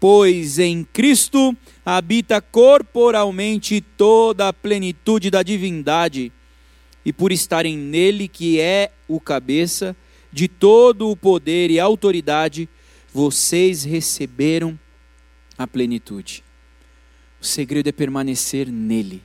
Pois 0.00 0.58
em 0.58 0.84
Cristo 0.84 1.56
habita 1.84 2.40
corporalmente 2.40 3.80
toda 3.80 4.48
a 4.48 4.52
plenitude 4.52 5.30
da 5.30 5.42
divindade, 5.42 6.32
e 7.04 7.12
por 7.12 7.32
estarem 7.32 7.76
nele, 7.76 8.28
que 8.28 8.60
é 8.60 8.92
o 9.08 9.18
cabeça 9.18 9.96
de 10.30 10.46
todo 10.46 11.08
o 11.10 11.16
poder 11.16 11.70
e 11.70 11.80
autoridade, 11.80 12.68
vocês 13.12 13.82
receberam 13.82 14.78
a 15.56 15.66
plenitude. 15.66 16.44
O 17.40 17.44
segredo 17.46 17.88
é 17.88 17.92
permanecer 17.92 18.70
nele. 18.70 19.22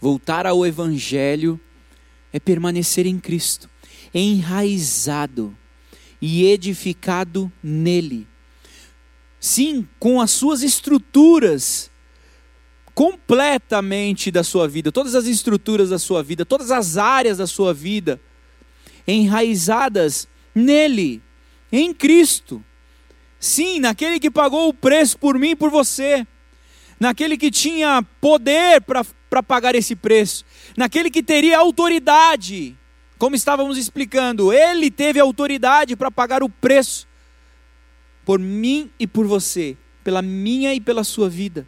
Voltar 0.00 0.46
ao 0.46 0.66
Evangelho 0.66 1.60
é 2.34 2.40
permanecer 2.40 3.06
em 3.06 3.16
Cristo, 3.20 3.70
enraizado 4.12 5.56
e 6.20 6.44
edificado 6.44 7.50
nele. 7.62 8.26
Sim, 9.38 9.86
com 10.00 10.20
as 10.20 10.32
suas 10.32 10.64
estruturas 10.64 11.92
completamente 12.92 14.32
da 14.32 14.42
sua 14.42 14.66
vida, 14.66 14.90
todas 14.90 15.14
as 15.14 15.26
estruturas 15.26 15.90
da 15.90 15.98
sua 15.98 16.24
vida, 16.24 16.44
todas 16.44 16.72
as 16.72 16.96
áreas 16.96 17.38
da 17.38 17.46
sua 17.46 17.72
vida, 17.72 18.20
enraizadas 19.06 20.26
nele, 20.52 21.22
em 21.70 21.94
Cristo. 21.94 22.64
Sim, 23.38 23.78
naquele 23.78 24.18
que 24.18 24.30
pagou 24.30 24.68
o 24.68 24.74
preço 24.74 25.16
por 25.18 25.38
mim 25.38 25.50
e 25.50 25.56
por 25.56 25.70
você. 25.70 26.26
Naquele 26.98 27.36
que 27.36 27.50
tinha 27.50 28.04
poder 28.20 28.80
para 28.80 29.42
pagar 29.42 29.76
esse 29.76 29.94
preço. 29.94 30.44
Naquele 30.76 31.10
que 31.10 31.22
teria 31.22 31.58
autoridade. 31.58 32.76
Como 33.18 33.36
estávamos 33.36 33.78
explicando, 33.78 34.52
ele 34.52 34.90
teve 34.90 35.20
autoridade 35.20 35.96
para 35.96 36.10
pagar 36.10 36.42
o 36.42 36.48
preço 36.48 37.06
por 38.24 38.38
mim 38.38 38.90
e 38.98 39.06
por 39.06 39.26
você, 39.26 39.76
pela 40.02 40.22
minha 40.22 40.74
e 40.74 40.80
pela 40.80 41.04
sua 41.04 41.28
vida. 41.28 41.66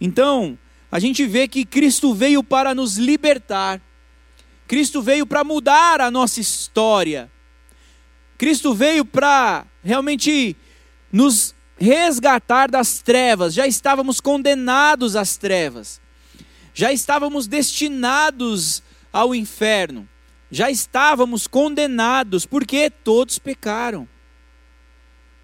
Então, 0.00 0.58
a 0.90 0.98
gente 0.98 1.26
vê 1.26 1.46
que 1.46 1.64
Cristo 1.64 2.14
veio 2.14 2.42
para 2.42 2.74
nos 2.74 2.96
libertar. 2.96 3.80
Cristo 4.66 5.02
veio 5.02 5.26
para 5.26 5.42
mudar 5.44 6.00
a 6.00 6.10
nossa 6.10 6.40
história. 6.40 7.30
Cristo 8.38 8.72
veio 8.72 9.04
para 9.04 9.66
realmente 9.82 10.56
nos 11.12 11.54
resgatar 11.76 12.70
das 12.70 13.00
trevas. 13.00 13.52
Já 13.52 13.66
estávamos 13.66 14.20
condenados 14.20 15.16
às 15.16 15.36
trevas. 15.36 15.99
Já 16.80 16.90
estávamos 16.94 17.46
destinados 17.46 18.82
ao 19.12 19.34
inferno. 19.34 20.08
Já 20.50 20.70
estávamos 20.70 21.46
condenados 21.46 22.46
porque 22.46 22.88
todos 22.88 23.38
pecaram. 23.38 24.08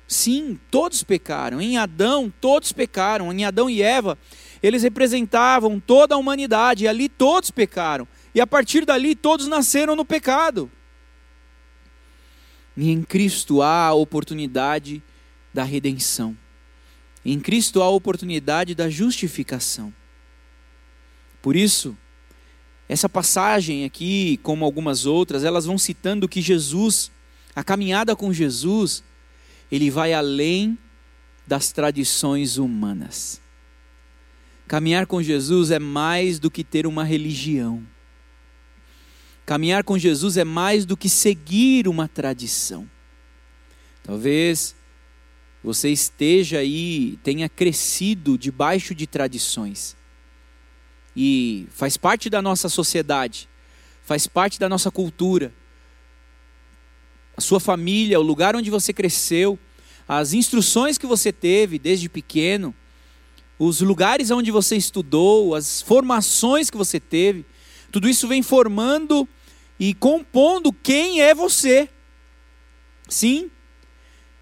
Sim, 0.08 0.58
todos 0.70 1.04
pecaram. 1.04 1.60
Em 1.60 1.76
Adão, 1.76 2.32
todos 2.40 2.72
pecaram. 2.72 3.30
Em 3.30 3.44
Adão 3.44 3.68
e 3.68 3.82
Eva, 3.82 4.16
eles 4.62 4.82
representavam 4.82 5.78
toda 5.78 6.14
a 6.14 6.18
humanidade. 6.18 6.84
E 6.84 6.88
ali 6.88 7.06
todos 7.06 7.50
pecaram. 7.50 8.08
E 8.34 8.40
a 8.40 8.46
partir 8.46 8.86
dali, 8.86 9.14
todos 9.14 9.46
nasceram 9.46 9.94
no 9.94 10.06
pecado. 10.06 10.70
E 12.74 12.90
em 12.90 13.02
Cristo 13.02 13.60
há 13.60 13.88
a 13.88 13.92
oportunidade 13.92 15.02
da 15.52 15.64
redenção. 15.64 16.34
Em 17.22 17.38
Cristo 17.38 17.82
há 17.82 17.84
a 17.84 17.90
oportunidade 17.90 18.74
da 18.74 18.88
justificação. 18.88 19.92
Por 21.46 21.54
isso, 21.54 21.96
essa 22.88 23.08
passagem 23.08 23.84
aqui, 23.84 24.36
como 24.42 24.64
algumas 24.64 25.06
outras, 25.06 25.44
elas 25.44 25.64
vão 25.64 25.78
citando 25.78 26.28
que 26.28 26.42
Jesus, 26.42 27.12
a 27.54 27.62
caminhada 27.62 28.16
com 28.16 28.32
Jesus, 28.32 29.04
ele 29.70 29.88
vai 29.88 30.12
além 30.12 30.76
das 31.46 31.70
tradições 31.70 32.56
humanas. 32.58 33.40
Caminhar 34.66 35.06
com 35.06 35.22
Jesus 35.22 35.70
é 35.70 35.78
mais 35.78 36.40
do 36.40 36.50
que 36.50 36.64
ter 36.64 36.84
uma 36.84 37.04
religião. 37.04 37.80
Caminhar 39.46 39.84
com 39.84 39.96
Jesus 39.96 40.36
é 40.36 40.42
mais 40.42 40.84
do 40.84 40.96
que 40.96 41.08
seguir 41.08 41.86
uma 41.86 42.08
tradição. 42.08 42.90
Talvez 44.02 44.74
você 45.62 45.90
esteja 45.90 46.58
aí, 46.58 47.16
tenha 47.22 47.48
crescido 47.48 48.36
debaixo 48.36 48.96
de 48.96 49.06
tradições. 49.06 49.96
E 51.16 51.66
faz 51.70 51.96
parte 51.96 52.28
da 52.28 52.42
nossa 52.42 52.68
sociedade, 52.68 53.48
faz 54.04 54.26
parte 54.26 54.60
da 54.60 54.68
nossa 54.68 54.90
cultura. 54.90 55.52
A 57.34 57.40
sua 57.40 57.58
família, 57.58 58.20
o 58.20 58.22
lugar 58.22 58.54
onde 58.54 58.70
você 58.70 58.92
cresceu, 58.92 59.58
as 60.06 60.34
instruções 60.34 60.98
que 60.98 61.06
você 61.06 61.32
teve 61.32 61.78
desde 61.78 62.08
pequeno, 62.08 62.74
os 63.58 63.80
lugares 63.80 64.30
onde 64.30 64.50
você 64.50 64.76
estudou, 64.76 65.54
as 65.54 65.80
formações 65.80 66.68
que 66.68 66.76
você 66.76 67.00
teve, 67.00 67.46
tudo 67.90 68.08
isso 68.08 68.28
vem 68.28 68.42
formando 68.42 69.26
e 69.80 69.94
compondo 69.94 70.72
quem 70.72 71.22
é 71.22 71.34
você. 71.34 71.88
Sim. 73.08 73.50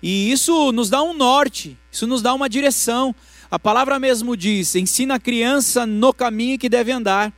E 0.03 0.31
isso 0.31 0.73
nos 0.73 0.91
dá 0.91 1.03
um 1.03 1.15
norte, 1.15 1.79
isso 1.91 2.07
nos 2.07 2.21
dá 2.21 2.35
uma 2.35 2.49
direção. 2.49 3.15
A 3.51 3.59
palavra 3.59 3.99
mesmo 3.99 4.37
diz: 4.37 4.75
ensina 4.75 5.15
a 5.15 5.21
criança 5.21 5.87
no 5.87 6.13
caminho 6.13 6.59
que 6.59 6.69
deve 6.69 6.93
andar, 6.93 7.33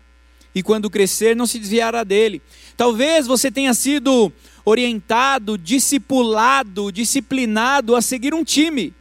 e 0.55 0.63
quando 0.63 0.91
crescer 0.91 1.37
não 1.37 1.47
se 1.47 1.59
desviará 1.59 2.03
dele. 2.05 2.41
Talvez 2.77 3.27
você 3.27 3.51
tenha 3.51 3.75
sido 3.75 4.33
orientado, 4.65 5.59
discipulado, 5.59 6.91
disciplinado 6.91 7.95
a 7.95 8.03
seguir 8.03 8.35
um 8.35 8.43
time. 8.43 8.95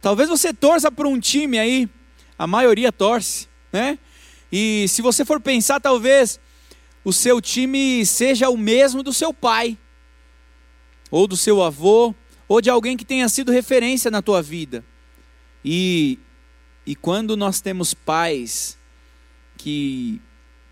Talvez 0.00 0.28
você 0.28 0.54
torça 0.54 0.90
por 0.90 1.06
um 1.06 1.18
time 1.18 1.58
aí, 1.58 1.88
a 2.38 2.46
maioria 2.46 2.92
torce, 2.92 3.48
né? 3.72 3.98
E 4.52 4.86
se 4.88 5.02
você 5.02 5.24
for 5.24 5.40
pensar, 5.40 5.80
talvez 5.80 6.38
o 7.04 7.12
seu 7.12 7.40
time 7.40 8.06
seja 8.06 8.48
o 8.48 8.56
mesmo 8.56 9.02
do 9.02 9.12
seu 9.12 9.32
pai, 9.32 9.76
ou 11.10 11.26
do 11.26 11.36
seu 11.36 11.62
avô, 11.62 12.14
ou 12.48 12.60
de 12.60 12.70
alguém 12.70 12.96
que 12.96 13.04
tenha 13.04 13.28
sido 13.28 13.50
referência 13.50 14.10
na 14.10 14.22
tua 14.22 14.40
vida. 14.40 14.84
E, 15.64 16.18
e 16.86 16.94
quando 16.94 17.36
nós 17.36 17.60
temos 17.60 17.92
pais 17.92 18.78
que, 19.56 20.20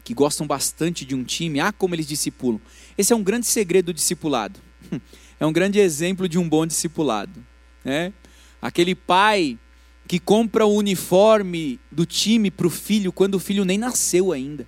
que 0.05 0.15
gostam 0.15 0.47
bastante 0.47 1.05
de 1.05 1.15
um 1.15 1.25
time, 1.25 1.59
ah, 1.59 1.73
como 1.73 1.95
eles 1.95 2.07
discipulam. 2.07 2.61
Esse 2.97 3.13
é 3.13 3.17
um 3.17 3.23
grande 3.23 3.47
segredo 3.47 3.87
do 3.87 3.95
discipulado. 3.95 4.61
É 5.41 5.45
um 5.45 5.53
grande 5.53 5.81
exemplo 5.81 6.29
de 6.29 6.39
um 6.39 6.49
bom 6.49 6.65
discipulado. 6.65 7.45
Né? 7.85 8.13
Aquele 8.63 8.95
pai 8.95 9.59
que 10.07 10.21
compra 10.21 10.65
o 10.65 10.73
uniforme 10.73 11.81
do 11.91 12.07
time 12.07 12.53
para 12.53 12.69
o 12.69 12.71
filho 12.71 13.13
quando 13.13 13.35
o 13.35 13.41
filho 13.41 13.65
nem 13.65 13.77
nasceu 13.77 14.33
ainda. 14.33 14.67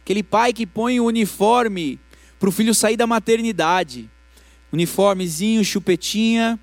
Aquele 0.00 0.22
pai 0.22 0.52
que 0.52 0.64
põe 0.64 1.00
o 1.00 1.06
uniforme 1.06 1.98
para 2.38 2.48
o 2.48 2.52
filho 2.52 2.72
sair 2.72 2.96
da 2.96 3.06
maternidade. 3.06 4.08
Uniformezinho, 4.72 5.64
chupetinha, 5.64 6.58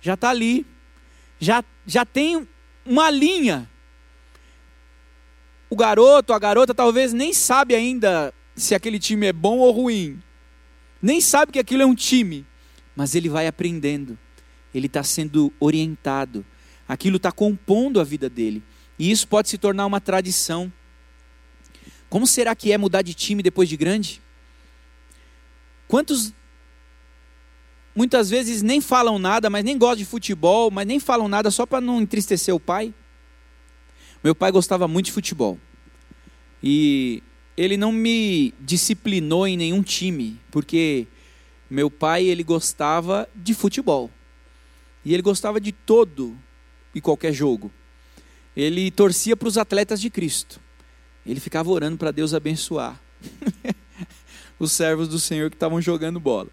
já 0.00 0.14
está 0.14 0.30
ali. 0.30 0.66
Já, 1.38 1.64
já 1.86 2.04
tem 2.04 2.48
uma 2.84 3.10
linha. 3.10 3.68
O 5.68 5.76
garoto, 5.76 6.32
a 6.32 6.38
garota, 6.38 6.74
talvez 6.74 7.12
nem 7.12 7.32
sabe 7.32 7.74
ainda 7.74 8.32
se 8.54 8.74
aquele 8.74 8.98
time 8.98 9.26
é 9.26 9.32
bom 9.32 9.58
ou 9.58 9.70
ruim. 9.70 10.22
Nem 11.00 11.20
sabe 11.20 11.52
que 11.52 11.58
aquilo 11.58 11.82
é 11.82 11.86
um 11.86 11.94
time. 11.94 12.46
Mas 12.94 13.14
ele 13.14 13.28
vai 13.28 13.46
aprendendo. 13.46 14.18
Ele 14.74 14.86
está 14.86 15.02
sendo 15.02 15.52
orientado. 15.58 16.44
Aquilo 16.86 17.16
está 17.16 17.32
compondo 17.32 18.00
a 18.00 18.04
vida 18.04 18.28
dele. 18.28 18.62
E 18.98 19.10
isso 19.10 19.26
pode 19.26 19.48
se 19.48 19.56
tornar 19.56 19.86
uma 19.86 20.00
tradição. 20.00 20.72
Como 22.08 22.26
será 22.26 22.54
que 22.54 22.70
é 22.70 22.76
mudar 22.76 23.02
de 23.02 23.14
time 23.14 23.42
depois 23.42 23.68
de 23.68 23.76
grande? 23.76 24.20
Quantos 25.88 26.32
muitas 27.94 28.30
vezes 28.30 28.62
nem 28.62 28.80
falam 28.80 29.18
nada, 29.18 29.50
mas 29.50 29.64
nem 29.64 29.76
gostam 29.76 29.98
de 29.98 30.04
futebol, 30.04 30.70
mas 30.70 30.86
nem 30.86 30.98
falam 30.98 31.28
nada 31.28 31.50
só 31.50 31.66
para 31.66 31.80
não 31.80 32.00
entristecer 32.00 32.54
o 32.54 32.60
pai? 32.60 32.94
Meu 34.22 34.34
pai 34.34 34.52
gostava 34.52 34.86
muito 34.86 35.06
de 35.06 35.12
futebol. 35.12 35.58
E 36.62 37.22
ele 37.56 37.76
não 37.76 37.90
me 37.90 38.54
disciplinou 38.60 39.46
em 39.46 39.56
nenhum 39.56 39.82
time, 39.82 40.40
porque 40.50 41.06
meu 41.68 41.90
pai 41.90 42.24
ele 42.24 42.42
gostava 42.42 43.28
de 43.34 43.52
futebol. 43.52 44.10
E 45.04 45.12
ele 45.12 45.22
gostava 45.22 45.60
de 45.60 45.72
todo 45.72 46.38
e 46.94 47.00
qualquer 47.00 47.32
jogo. 47.32 47.70
Ele 48.56 48.90
torcia 48.90 49.36
para 49.36 49.48
os 49.48 49.58
atletas 49.58 50.00
de 50.00 50.08
Cristo. 50.08 50.60
Ele 51.26 51.40
ficava 51.40 51.70
orando 51.70 51.96
para 51.96 52.10
Deus 52.10 52.34
abençoar 52.34 53.00
os 54.58 54.72
servos 54.72 55.08
do 55.08 55.18
Senhor 55.18 55.50
que 55.50 55.56
estavam 55.56 55.80
jogando 55.80 56.20
bola. 56.20 56.48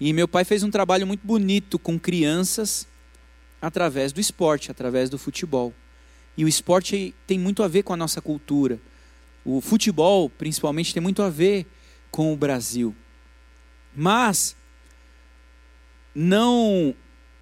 E 0.00 0.12
meu 0.14 0.26
pai 0.26 0.44
fez 0.44 0.62
um 0.62 0.70
trabalho 0.70 1.06
muito 1.06 1.26
bonito 1.26 1.78
com 1.78 1.98
crianças 1.98 2.88
através 3.60 4.12
do 4.12 4.20
esporte, 4.20 4.70
através 4.70 5.10
do 5.10 5.18
futebol. 5.18 5.74
E 6.36 6.44
o 6.44 6.48
esporte 6.48 7.14
tem 7.26 7.38
muito 7.38 7.62
a 7.62 7.68
ver 7.68 7.82
com 7.82 7.92
a 7.92 7.96
nossa 7.96 8.22
cultura. 8.22 8.80
O 9.44 9.60
futebol, 9.60 10.30
principalmente, 10.30 10.94
tem 10.94 11.02
muito 11.02 11.22
a 11.22 11.28
ver 11.28 11.66
com 12.10 12.32
o 12.32 12.36
Brasil. 12.36 12.96
Mas 13.94 14.56
não 16.14 16.94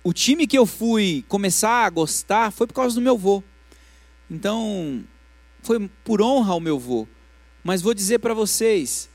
o 0.03 0.13
time 0.13 0.47
que 0.47 0.59
eu 0.59 0.67
fui 0.67 1.25
começar 1.29 1.85
a 1.85 1.91
gostar 1.91 2.51
foi 2.51 2.67
por 2.67 2.75
causa 2.75 2.95
do 2.95 3.01
meu 3.01 3.15
avô. 3.15 3.43
Então, 4.31 5.05
foi 5.63 5.89
por 6.03 6.21
honra 6.23 6.53
ao 6.53 6.61
meu 6.61 6.77
avô. 6.77 7.07
Mas 7.63 7.83
vou 7.83 7.95
dizer 7.95 8.19
para 8.19 8.35
vocês, 8.35 9.09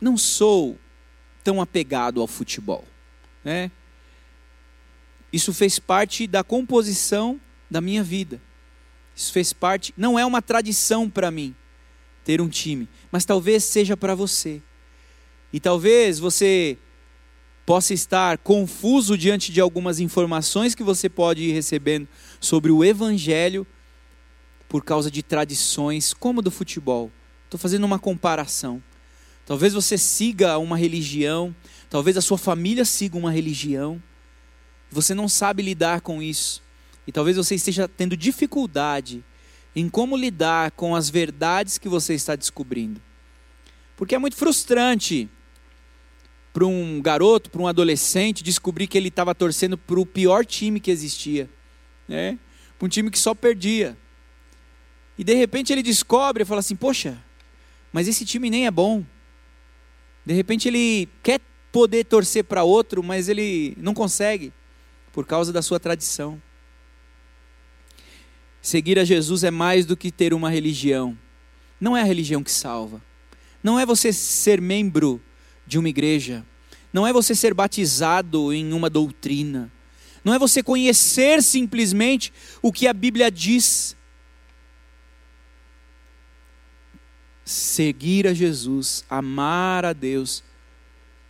não 0.00 0.16
sou 0.16 0.78
tão 1.42 1.60
apegado 1.60 2.20
ao 2.20 2.26
futebol, 2.26 2.84
né? 3.44 3.70
Isso 5.32 5.54
fez 5.54 5.78
parte 5.78 6.26
da 6.26 6.42
composição 6.42 7.40
da 7.70 7.80
minha 7.80 8.02
vida. 8.02 8.40
Isso 9.14 9.32
fez 9.32 9.52
parte, 9.52 9.94
não 9.96 10.18
é 10.18 10.24
uma 10.24 10.42
tradição 10.42 11.08
para 11.08 11.30
mim 11.30 11.54
ter 12.24 12.40
um 12.40 12.48
time, 12.48 12.88
mas 13.10 13.24
talvez 13.24 13.64
seja 13.64 13.96
para 13.96 14.14
você. 14.14 14.62
E 15.52 15.60
talvez 15.60 16.18
você 16.18 16.78
possa 17.66 17.94
estar 17.94 18.38
confuso 18.38 19.16
diante 19.16 19.52
de 19.52 19.60
algumas 19.60 20.00
informações 20.00 20.74
que 20.74 20.82
você 20.82 21.08
pode 21.08 21.42
ir 21.42 21.52
recebendo 21.52 22.08
sobre 22.40 22.70
o 22.70 22.84
evangelho 22.84 23.66
por 24.68 24.84
causa 24.84 25.10
de 25.10 25.22
tradições, 25.22 26.14
como 26.14 26.42
do 26.42 26.50
futebol. 26.50 27.10
Estou 27.44 27.58
fazendo 27.58 27.84
uma 27.84 27.98
comparação. 27.98 28.82
Talvez 29.50 29.72
você 29.72 29.98
siga 29.98 30.56
uma 30.58 30.76
religião, 30.76 31.52
talvez 31.88 32.16
a 32.16 32.20
sua 32.20 32.38
família 32.38 32.84
siga 32.84 33.18
uma 33.18 33.32
religião. 33.32 34.00
Você 34.92 35.12
não 35.12 35.28
sabe 35.28 35.60
lidar 35.60 36.02
com 36.02 36.22
isso. 36.22 36.62
E 37.04 37.10
talvez 37.10 37.36
você 37.36 37.56
esteja 37.56 37.88
tendo 37.88 38.16
dificuldade 38.16 39.24
em 39.74 39.88
como 39.88 40.16
lidar 40.16 40.70
com 40.70 40.94
as 40.94 41.10
verdades 41.10 41.78
que 41.78 41.88
você 41.88 42.14
está 42.14 42.36
descobrindo. 42.36 43.02
Porque 43.96 44.14
é 44.14 44.20
muito 44.20 44.36
frustrante 44.36 45.28
para 46.52 46.64
um 46.64 47.02
garoto, 47.02 47.50
para 47.50 47.60
um 47.60 47.66
adolescente, 47.66 48.44
descobrir 48.44 48.86
que 48.86 48.96
ele 48.96 49.08
estava 49.08 49.34
torcendo 49.34 49.76
para 49.76 49.98
o 49.98 50.06
pior 50.06 50.46
time 50.46 50.78
que 50.78 50.92
existia. 50.92 51.50
Né? 52.06 52.38
Para 52.78 52.86
um 52.86 52.88
time 52.88 53.10
que 53.10 53.18
só 53.18 53.34
perdia. 53.34 53.98
E 55.18 55.24
de 55.24 55.34
repente 55.34 55.72
ele 55.72 55.82
descobre 55.82 56.44
e 56.44 56.46
fala 56.46 56.60
assim: 56.60 56.76
Poxa, 56.76 57.20
mas 57.92 58.06
esse 58.06 58.24
time 58.24 58.48
nem 58.48 58.66
é 58.68 58.70
bom. 58.70 59.04
De 60.30 60.36
repente 60.36 60.68
ele 60.68 61.08
quer 61.24 61.40
poder 61.72 62.04
torcer 62.04 62.44
para 62.44 62.62
outro, 62.62 63.02
mas 63.02 63.28
ele 63.28 63.74
não 63.76 63.92
consegue, 63.92 64.52
por 65.12 65.26
causa 65.26 65.52
da 65.52 65.60
sua 65.60 65.80
tradição. 65.80 66.40
Seguir 68.62 68.96
a 69.00 69.04
Jesus 69.04 69.42
é 69.42 69.50
mais 69.50 69.84
do 69.84 69.96
que 69.96 70.12
ter 70.12 70.32
uma 70.32 70.48
religião. 70.48 71.18
Não 71.80 71.96
é 71.96 72.02
a 72.02 72.04
religião 72.04 72.44
que 72.44 72.52
salva. 72.52 73.02
Não 73.60 73.76
é 73.76 73.84
você 73.84 74.12
ser 74.12 74.60
membro 74.60 75.20
de 75.66 75.80
uma 75.80 75.88
igreja. 75.88 76.46
Não 76.92 77.04
é 77.04 77.12
você 77.12 77.34
ser 77.34 77.52
batizado 77.52 78.52
em 78.52 78.72
uma 78.72 78.88
doutrina. 78.88 79.68
Não 80.22 80.32
é 80.32 80.38
você 80.38 80.62
conhecer 80.62 81.42
simplesmente 81.42 82.32
o 82.62 82.70
que 82.70 82.86
a 82.86 82.92
Bíblia 82.92 83.32
diz. 83.32 83.96
Seguir 87.50 88.26
a 88.26 88.32
Jesus, 88.32 89.04
amar 89.10 89.84
a 89.84 89.92
Deus, 89.92 90.42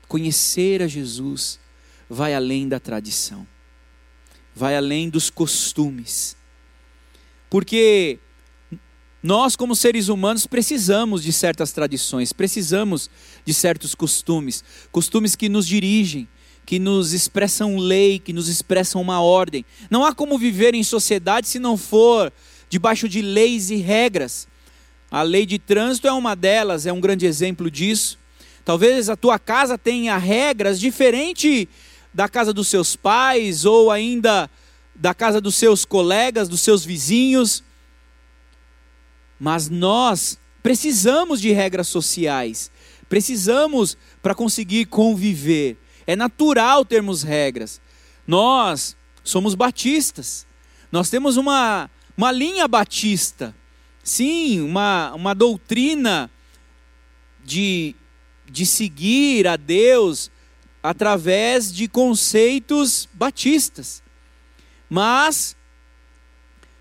conhecer 0.06 0.82
a 0.82 0.86
Jesus, 0.86 1.58
vai 2.08 2.34
além 2.34 2.68
da 2.68 2.78
tradição, 2.78 3.46
vai 4.54 4.76
além 4.76 5.08
dos 5.08 5.30
costumes. 5.30 6.36
Porque 7.48 8.18
Nós, 9.22 9.54
como 9.54 9.76
seres 9.76 10.08
humanos, 10.08 10.46
precisamos 10.46 11.22
de 11.22 11.32
certas 11.32 11.72
tradições, 11.72 12.32
precisamos 12.32 13.10
de 13.44 13.52
certos 13.52 13.94
costumes, 13.94 14.64
costumes 14.90 15.36
que 15.36 15.46
nos 15.48 15.66
dirigem, 15.66 16.26
que 16.64 16.78
nos 16.78 17.12
expressam 17.12 17.76
lei, 17.76 18.18
que 18.18 18.32
nos 18.32 18.48
expressam 18.48 19.00
uma 19.00 19.20
ordem. 19.20 19.64
Não 19.90 20.04
há 20.04 20.14
como 20.14 20.38
viver 20.38 20.74
em 20.74 20.82
sociedade 20.82 21.48
se 21.48 21.58
não 21.58 21.76
for 21.76 22.32
debaixo 22.70 23.08
de 23.08 23.20
leis 23.20 23.70
e 23.70 23.76
regras. 23.76 24.48
A 25.10 25.22
lei 25.22 25.44
de 25.44 25.58
trânsito 25.58 26.06
é 26.06 26.12
uma 26.12 26.36
delas, 26.36 26.86
é 26.86 26.92
um 26.92 27.00
grande 27.00 27.26
exemplo 27.26 27.70
disso. 27.70 28.18
Talvez 28.64 29.08
a 29.08 29.16
tua 29.16 29.38
casa 29.38 29.76
tenha 29.76 30.16
regras 30.16 30.78
diferentes 30.78 31.66
da 32.14 32.28
casa 32.28 32.52
dos 32.52 32.68
seus 32.68 32.94
pais 32.94 33.64
ou 33.64 33.90
ainda 33.90 34.48
da 34.94 35.12
casa 35.12 35.40
dos 35.40 35.56
seus 35.56 35.84
colegas, 35.84 36.48
dos 36.48 36.60
seus 36.60 36.84
vizinhos. 36.84 37.64
Mas 39.38 39.68
nós 39.68 40.38
precisamos 40.62 41.40
de 41.40 41.50
regras 41.50 41.88
sociais, 41.88 42.70
precisamos 43.08 43.96
para 44.22 44.34
conseguir 44.34 44.84
conviver. 44.86 45.76
É 46.06 46.14
natural 46.14 46.84
termos 46.84 47.22
regras. 47.22 47.80
Nós 48.26 48.96
somos 49.24 49.54
batistas, 49.54 50.46
nós 50.92 51.10
temos 51.10 51.36
uma, 51.36 51.90
uma 52.16 52.30
linha 52.30 52.68
batista, 52.68 53.54
sim, 54.10 54.60
uma, 54.60 55.14
uma 55.14 55.34
doutrina 55.34 56.28
de, 57.44 57.94
de 58.44 58.66
seguir 58.66 59.46
a 59.46 59.54
Deus 59.54 60.32
através 60.82 61.72
de 61.72 61.86
conceitos 61.86 63.08
batistas. 63.12 64.02
Mas 64.88 65.56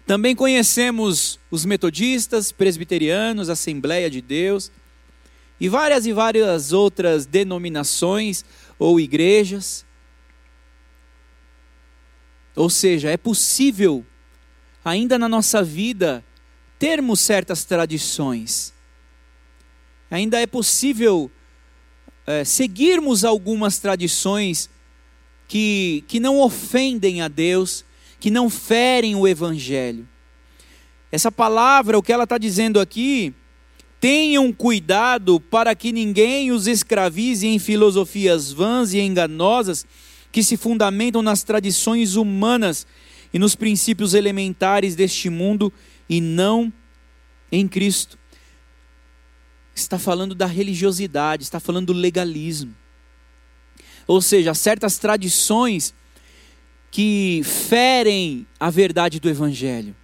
também 0.08 0.36
conhecemos 0.36 1.40
os 1.52 1.66
metodistas, 1.66 2.52
presbiterianos, 2.52 3.48
Assembleia 3.48 4.10
de 4.10 4.22
Deus 4.22 4.72
e 5.60 5.70
várias 5.70 6.08
e 6.08 6.12
várias 6.12 6.74
outras 6.74 7.28
denominações 7.28 8.44
ou 8.80 9.00
igrejas. 9.00 9.86
Ou 12.56 12.72
seja, 12.72 13.12
é 13.12 13.18
possível, 13.18 14.04
ainda 14.84 15.20
na 15.20 15.30
nossa 15.30 15.62
vida, 15.62 16.24
termos 16.80 17.20
certas 17.20 17.66
tradições. 17.66 18.74
Ainda 20.10 20.40
é 20.40 20.48
possível 20.48 21.30
é, 22.26 22.46
seguirmos 22.46 23.26
algumas 23.26 23.78
tradições 23.78 24.70
que, 25.48 26.04
que 26.08 26.20
não 26.20 26.40
ofendem 26.40 27.22
a 27.22 27.28
Deus, 27.28 27.84
que 28.20 28.32
não 28.32 28.50
ferem 28.50 29.16
o 29.16 29.28
evangelho. 29.28 30.08
Essa 31.12 31.32
palavra, 31.32 31.98
o 31.98 32.04
que 32.04 32.14
ela 32.14 32.24
está 32.24 32.38
dizendo 32.38 32.80
aqui, 32.80 33.34
tenham 34.00 34.54
cuidado 34.54 35.40
para 35.40 35.76
que 35.76 35.92
ninguém 35.92 36.52
os 36.52 36.68
escravize 36.68 37.46
em 37.46 37.60
filosofias 37.60 38.52
vãs 38.52 38.94
e 38.94 39.00
enganosas 39.00 39.86
que 40.32 40.44
se 40.44 40.56
fundamentam 40.56 41.22
nas 41.22 41.44
tradições 41.44 42.16
humanas 42.16 42.88
e 43.34 43.40
nos 43.40 43.56
princípios 43.56 44.14
elementares 44.14 44.96
deste 44.96 45.30
mundo 45.30 45.74
e 46.10 46.20
não 46.20 46.74
em 47.52 47.68
Cristo. 47.68 48.18
Está 49.76 50.00
falando 50.00 50.34
da 50.34 50.46
religiosidade, 50.46 51.44
está 51.44 51.60
falando 51.60 51.88
do 51.88 51.94
legalismo. 51.94 52.76
Ou 54.08 54.22
seja, 54.22 54.54
certas 54.54 54.98
tradições 54.98 55.94
que 56.92 57.42
ferem 57.44 58.48
a 58.60 58.70
verdade 58.70 59.20
do 59.20 59.30
Evangelho, 59.30 59.96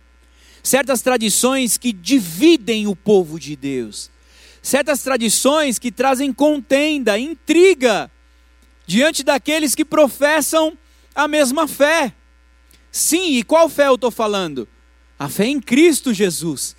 certas 0.62 1.02
tradições 1.02 1.78
que 1.78 1.92
dividem 1.92 2.86
o 2.86 2.96
povo 2.96 3.40
de 3.40 3.56
Deus, 3.56 4.12
certas 4.62 5.02
tradições 5.02 5.80
que 5.80 5.92
trazem 5.92 6.32
contenda, 6.32 7.18
intriga, 7.18 8.12
diante 8.86 9.24
daqueles 9.24 9.74
que 9.74 9.84
professam 9.84 10.78
a 11.16 11.28
mesma 11.28 11.68
fé. 11.68 12.14
Sim, 12.92 13.38
e 13.38 13.44
qual 13.44 13.68
fé 13.68 13.88
eu 13.88 13.96
estou 13.96 14.12
falando? 14.12 14.68
A 15.26 15.28
fé 15.28 15.48
em 15.48 15.60
Cristo 15.60 16.14
Jesus. 16.14 16.76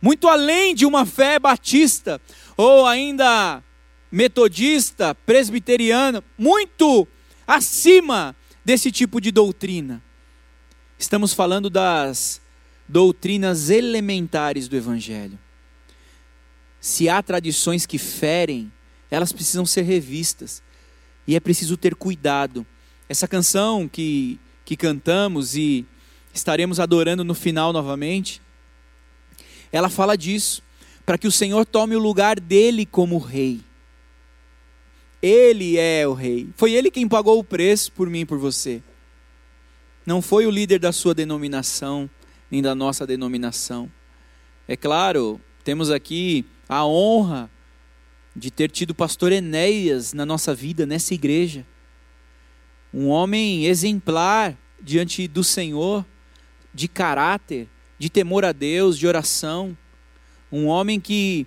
Muito 0.00 0.28
além 0.28 0.76
de 0.76 0.86
uma 0.86 1.04
fé 1.04 1.40
batista, 1.40 2.20
ou 2.56 2.86
ainda 2.86 3.64
metodista, 4.12 5.12
presbiteriana, 5.12 6.22
muito 6.38 7.08
acima 7.44 8.36
desse 8.64 8.92
tipo 8.92 9.20
de 9.20 9.32
doutrina. 9.32 10.00
Estamos 10.96 11.34
falando 11.34 11.68
das 11.68 12.40
doutrinas 12.88 13.70
elementares 13.70 14.68
do 14.68 14.76
Evangelho. 14.76 15.36
Se 16.80 17.08
há 17.08 17.20
tradições 17.20 17.86
que 17.86 17.98
ferem, 17.98 18.70
elas 19.10 19.32
precisam 19.32 19.66
ser 19.66 19.82
revistas. 19.82 20.62
E 21.26 21.34
é 21.34 21.40
preciso 21.40 21.76
ter 21.76 21.96
cuidado. 21.96 22.64
Essa 23.08 23.26
canção 23.26 23.88
que, 23.88 24.38
que 24.64 24.76
cantamos 24.76 25.56
e 25.56 25.84
estaremos 26.32 26.80
adorando 26.80 27.24
no 27.24 27.34
final 27.34 27.72
novamente, 27.72 28.40
ela 29.72 29.88
fala 29.88 30.16
disso, 30.16 30.62
para 31.04 31.18
que 31.18 31.26
o 31.26 31.32
Senhor 31.32 31.64
tome 31.64 31.96
o 31.96 32.00
lugar 32.00 32.38
dele 32.38 32.84
como 32.86 33.18
rei. 33.18 33.60
Ele 35.22 35.76
é 35.76 36.06
o 36.06 36.12
rei. 36.12 36.48
Foi 36.56 36.72
ele 36.72 36.90
quem 36.90 37.06
pagou 37.06 37.38
o 37.38 37.44
preço 37.44 37.92
por 37.92 38.08
mim 38.08 38.20
e 38.20 38.26
por 38.26 38.38
você. 38.38 38.82
Não 40.06 40.22
foi 40.22 40.46
o 40.46 40.50
líder 40.50 40.78
da 40.78 40.92
sua 40.92 41.14
denominação, 41.14 42.08
nem 42.50 42.62
da 42.62 42.74
nossa 42.74 43.06
denominação. 43.06 43.90
É 44.66 44.76
claro, 44.76 45.40
temos 45.62 45.90
aqui 45.90 46.44
a 46.68 46.86
honra 46.86 47.50
de 48.34 48.50
ter 48.50 48.70
tido 48.70 48.90
o 48.90 48.94
pastor 48.94 49.32
Enéas 49.32 50.12
na 50.12 50.24
nossa 50.24 50.54
vida, 50.54 50.86
nessa 50.86 51.12
igreja. 51.12 51.66
Um 52.92 53.08
homem 53.08 53.66
exemplar 53.66 54.56
diante 54.80 55.28
do 55.28 55.44
Senhor, 55.44 56.04
de 56.72 56.88
caráter, 56.88 57.68
de 57.98 58.08
temor 58.08 58.44
a 58.44 58.52
Deus, 58.52 58.98
de 58.98 59.06
oração. 59.06 59.76
Um 60.50 60.66
homem 60.66 61.00
que 61.00 61.46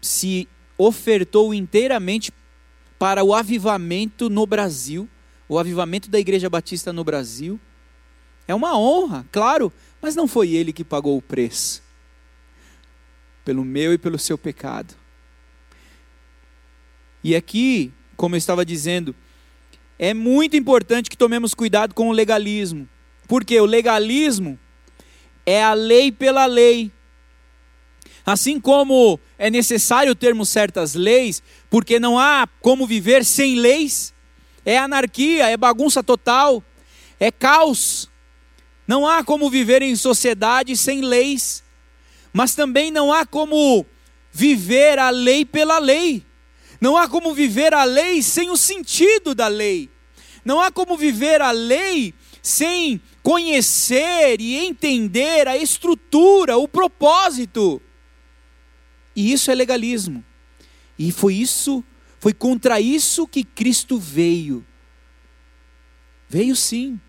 se 0.00 0.48
ofertou 0.76 1.54
inteiramente 1.54 2.32
para 2.98 3.22
o 3.24 3.34
avivamento 3.34 4.30
no 4.30 4.46
Brasil, 4.46 5.08
o 5.48 5.58
avivamento 5.58 6.08
da 6.08 6.18
Igreja 6.18 6.48
Batista 6.48 6.92
no 6.92 7.04
Brasil. 7.04 7.60
É 8.46 8.54
uma 8.54 8.78
honra, 8.78 9.26
claro, 9.30 9.72
mas 10.00 10.16
não 10.16 10.26
foi 10.26 10.50
ele 10.50 10.72
que 10.72 10.84
pagou 10.84 11.16
o 11.16 11.22
preço 11.22 11.82
pelo 13.44 13.64
meu 13.64 13.92
e 13.92 13.98
pelo 13.98 14.18
seu 14.18 14.38
pecado. 14.38 14.94
E 17.24 17.36
aqui, 17.36 17.92
como 18.16 18.34
eu 18.34 18.38
estava 18.38 18.64
dizendo, 18.64 19.14
é 19.98 20.12
muito 20.12 20.56
importante 20.56 21.10
que 21.10 21.16
tomemos 21.16 21.54
cuidado 21.54 21.94
com 21.94 22.08
o 22.08 22.12
legalismo, 22.12 22.88
porque 23.32 23.58
o 23.58 23.64
legalismo 23.64 24.58
é 25.46 25.64
a 25.64 25.72
lei 25.72 26.12
pela 26.12 26.44
lei. 26.44 26.92
Assim 28.26 28.60
como 28.60 29.18
é 29.38 29.48
necessário 29.48 30.14
termos 30.14 30.50
certas 30.50 30.94
leis, 30.94 31.42
porque 31.70 31.98
não 31.98 32.18
há 32.18 32.46
como 32.60 32.86
viver 32.86 33.24
sem 33.24 33.54
leis, 33.54 34.12
é 34.66 34.76
anarquia, 34.76 35.48
é 35.48 35.56
bagunça 35.56 36.02
total, 36.02 36.62
é 37.18 37.30
caos. 37.30 38.06
Não 38.86 39.08
há 39.08 39.24
como 39.24 39.48
viver 39.48 39.80
em 39.80 39.96
sociedade 39.96 40.76
sem 40.76 41.00
leis, 41.00 41.64
mas 42.34 42.54
também 42.54 42.90
não 42.90 43.10
há 43.10 43.24
como 43.24 43.86
viver 44.30 44.98
a 44.98 45.08
lei 45.08 45.46
pela 45.46 45.78
lei. 45.78 46.22
Não 46.78 46.98
há 46.98 47.08
como 47.08 47.32
viver 47.32 47.72
a 47.72 47.84
lei 47.84 48.22
sem 48.22 48.50
o 48.50 48.58
sentido 48.58 49.34
da 49.34 49.48
lei. 49.48 49.88
Não 50.44 50.60
há 50.60 50.70
como 50.70 50.98
viver 50.98 51.40
a 51.40 51.50
lei 51.50 52.12
sem 52.42 53.00
conhecer 53.22 54.40
e 54.40 54.56
entender 54.56 55.46
a 55.46 55.56
estrutura, 55.56 56.58
o 56.58 56.66
propósito. 56.66 57.80
E 59.14 59.32
isso 59.32 59.50
é 59.50 59.54
legalismo. 59.54 60.24
E 60.98 61.12
foi 61.12 61.34
isso, 61.34 61.84
foi 62.18 62.32
contra 62.32 62.80
isso 62.80 63.28
que 63.28 63.44
Cristo 63.44 63.98
veio. 63.98 64.66
Veio 66.28 66.56
sim. 66.56 67.00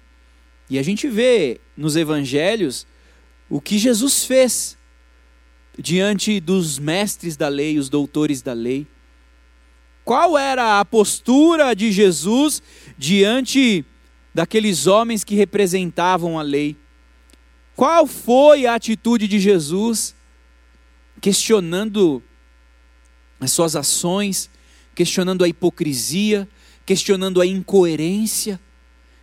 E 0.70 0.78
a 0.78 0.84
gente 0.84 1.08
vê 1.08 1.60
nos 1.76 1.96
evangelhos 1.96 2.86
o 3.50 3.60
que 3.60 3.78
Jesus 3.78 4.26
fez 4.26 4.78
diante 5.78 6.40
dos 6.40 6.78
mestres 6.78 7.36
da 7.36 7.48
lei, 7.48 7.80
os 7.80 7.90
doutores 7.90 8.42
da 8.42 8.54
lei. 8.54 8.86
Qual 10.06 10.38
era 10.38 10.80
a 10.80 10.86
postura 10.86 11.74
de 11.74 11.92
Jesus 11.92 12.62
diante 12.98 13.86
daqueles 14.34 14.88
homens 14.88 15.24
que 15.24 15.36
representavam 15.36 16.40
a 16.40 16.42
lei? 16.42 16.76
Qual 17.76 18.08
foi 18.08 18.66
a 18.66 18.76
atitude 18.76 19.28
de 19.28 19.40
Jesus? 19.40 20.16
questionando 21.24 22.22
as 23.40 23.50
suas 23.50 23.78
ações, 23.78 24.50
questionando 24.94 25.42
a 25.46 25.48
hipocrisia, 25.48 26.46
questionando 26.86 27.40
a 27.40 27.46
incoerência, 27.46 28.60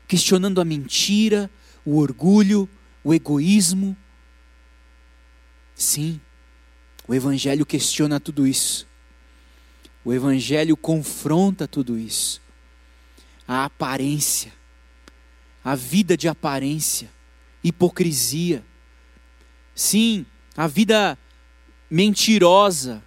questionando 0.09 0.62
a 0.62 0.64
mentira, 0.64 1.51
o 1.85 1.99
orgulho, 1.99 2.66
o 3.05 3.12
egoísmo. 3.12 3.94
Sim, 5.75 6.18
o 7.07 7.14
Evangelho 7.14 7.66
questiona 7.66 8.18
tudo 8.18 8.46
isso. 8.46 8.88
O 10.03 10.11
Evangelho 10.14 10.79
confronta 10.79 11.68
tudo 11.68 11.99
isso. 11.99 12.40
A 13.46 13.66
aparência, 13.66 14.55
a 15.64 15.75
vida 15.75 16.16
de 16.16 16.29
aparência, 16.29 17.11
hipocrisia. 17.62 18.64
Sim, 19.75 20.25
a 20.57 20.66
vida 20.66 21.18
mentirosa, 21.90 23.03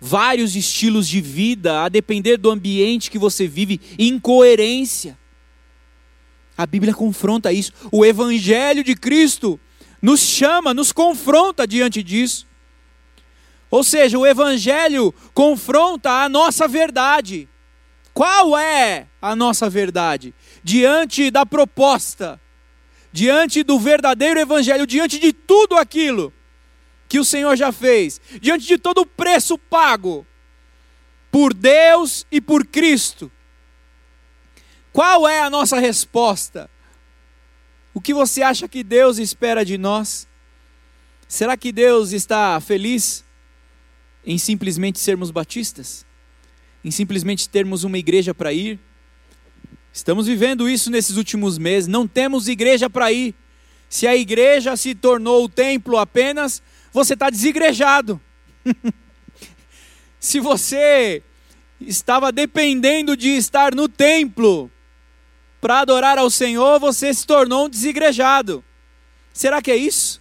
vários 0.00 0.56
estilos 0.56 1.06
de 1.06 1.20
vida, 1.20 1.84
a 1.84 1.88
depender 1.88 2.36
do 2.36 2.50
ambiente 2.50 3.10
que 3.10 3.18
você 3.18 3.46
vive, 3.46 3.80
incoerência. 3.98 5.18
A 6.56 6.66
Bíblia 6.66 6.94
confronta 6.94 7.52
isso. 7.52 7.72
O 7.90 8.04
Evangelho 8.04 8.84
de 8.84 8.94
Cristo 8.94 9.58
nos 10.00 10.20
chama, 10.20 10.74
nos 10.74 10.92
confronta 10.92 11.66
diante 11.66 12.02
disso. 12.02 12.46
Ou 13.70 13.84
seja, 13.84 14.18
o 14.18 14.26
Evangelho 14.26 15.14
confronta 15.32 16.10
a 16.22 16.28
nossa 16.28 16.66
verdade. 16.66 17.48
Qual 18.12 18.58
é 18.58 19.06
a 19.22 19.36
nossa 19.36 19.70
verdade? 19.70 20.34
Diante 20.62 21.30
da 21.30 21.46
proposta, 21.46 22.40
diante 23.12 23.62
do 23.62 23.78
verdadeiro 23.78 24.38
Evangelho, 24.38 24.86
diante 24.86 25.18
de 25.18 25.32
tudo 25.32 25.76
aquilo 25.76 26.32
que 27.08 27.18
o 27.18 27.24
Senhor 27.24 27.56
já 27.56 27.72
fez, 27.72 28.20
diante 28.40 28.66
de 28.66 28.78
todo 28.78 29.00
o 29.00 29.06
preço 29.06 29.58
pago 29.58 30.26
por 31.30 31.54
Deus 31.54 32.26
e 32.30 32.40
por 32.40 32.66
Cristo. 32.66 33.30
Qual 34.92 35.28
é 35.28 35.40
a 35.40 35.50
nossa 35.50 35.78
resposta? 35.78 36.68
O 37.94 38.00
que 38.00 38.14
você 38.14 38.42
acha 38.42 38.68
que 38.68 38.82
Deus 38.82 39.18
espera 39.18 39.64
de 39.64 39.78
nós? 39.78 40.28
Será 41.28 41.56
que 41.56 41.70
Deus 41.72 42.12
está 42.12 42.60
feliz 42.60 43.24
em 44.24 44.36
simplesmente 44.36 44.98
sermos 44.98 45.30
batistas? 45.30 46.04
Em 46.84 46.90
simplesmente 46.90 47.48
termos 47.48 47.84
uma 47.84 47.98
igreja 47.98 48.34
para 48.34 48.52
ir? 48.52 48.78
Estamos 49.92 50.26
vivendo 50.26 50.68
isso 50.68 50.90
nesses 50.90 51.16
últimos 51.16 51.58
meses, 51.58 51.88
não 51.88 52.06
temos 52.06 52.48
igreja 52.48 52.88
para 52.88 53.10
ir. 53.12 53.34
Se 53.88 54.06
a 54.06 54.14
igreja 54.16 54.76
se 54.76 54.94
tornou 54.94 55.44
o 55.44 55.48
templo 55.48 55.98
apenas, 55.98 56.62
você 56.92 57.14
está 57.14 57.28
desigrejado. 57.28 58.20
se 60.20 60.38
você 60.38 61.22
estava 61.80 62.30
dependendo 62.30 63.16
de 63.16 63.30
estar 63.30 63.74
no 63.74 63.88
templo, 63.88 64.70
para 65.60 65.80
adorar 65.80 66.18
ao 66.18 66.30
Senhor, 66.30 66.80
você 66.80 67.12
se 67.12 67.26
tornou 67.26 67.66
um 67.66 67.68
desigrejado. 67.68 68.64
Será 69.32 69.60
que 69.60 69.70
é 69.70 69.76
isso? 69.76 70.20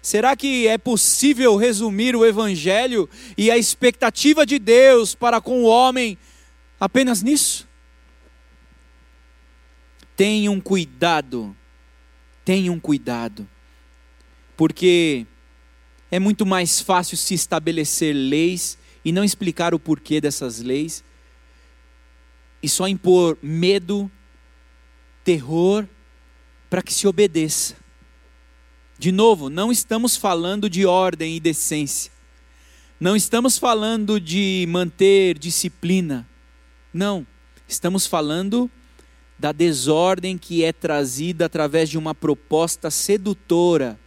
Será 0.00 0.34
que 0.34 0.66
é 0.66 0.78
possível 0.78 1.56
resumir 1.56 2.16
o 2.16 2.24
Evangelho 2.24 3.08
e 3.36 3.50
a 3.50 3.58
expectativa 3.58 4.44
de 4.44 4.58
Deus 4.58 5.14
para 5.14 5.40
com 5.40 5.62
o 5.62 5.66
homem 5.66 6.18
apenas 6.80 7.22
nisso? 7.22 7.68
Tenham 10.16 10.60
cuidado, 10.60 11.56
tenham 12.44 12.78
cuidado, 12.78 13.48
porque 14.56 15.26
é 16.10 16.18
muito 16.18 16.44
mais 16.44 16.80
fácil 16.80 17.16
se 17.16 17.34
estabelecer 17.34 18.14
leis 18.14 18.76
e 19.04 19.10
não 19.10 19.24
explicar 19.24 19.74
o 19.74 19.78
porquê 19.78 20.20
dessas 20.20 20.60
leis, 20.60 21.02
e 22.62 22.68
só 22.68 22.86
impor 22.86 23.36
medo 23.42 24.10
terror 25.24 25.86
para 26.68 26.82
que 26.82 26.92
se 26.92 27.06
obedeça. 27.06 27.76
De 28.98 29.10
novo, 29.10 29.50
não 29.50 29.72
estamos 29.72 30.16
falando 30.16 30.70
de 30.70 30.86
ordem 30.86 31.36
e 31.36 31.40
decência. 31.40 32.12
Não 33.00 33.16
estamos 33.16 33.58
falando 33.58 34.20
de 34.20 34.64
manter 34.68 35.36
disciplina. 35.36 36.28
Não. 36.94 37.26
Estamos 37.66 38.06
falando 38.06 38.70
da 39.42 39.50
desordem 39.50 40.38
que 40.38 40.62
é 40.62 40.72
trazida 40.72 41.46
através 41.46 41.90
de 41.90 41.98
uma 41.98 42.14
proposta 42.14 42.92
sedutora 42.92 43.98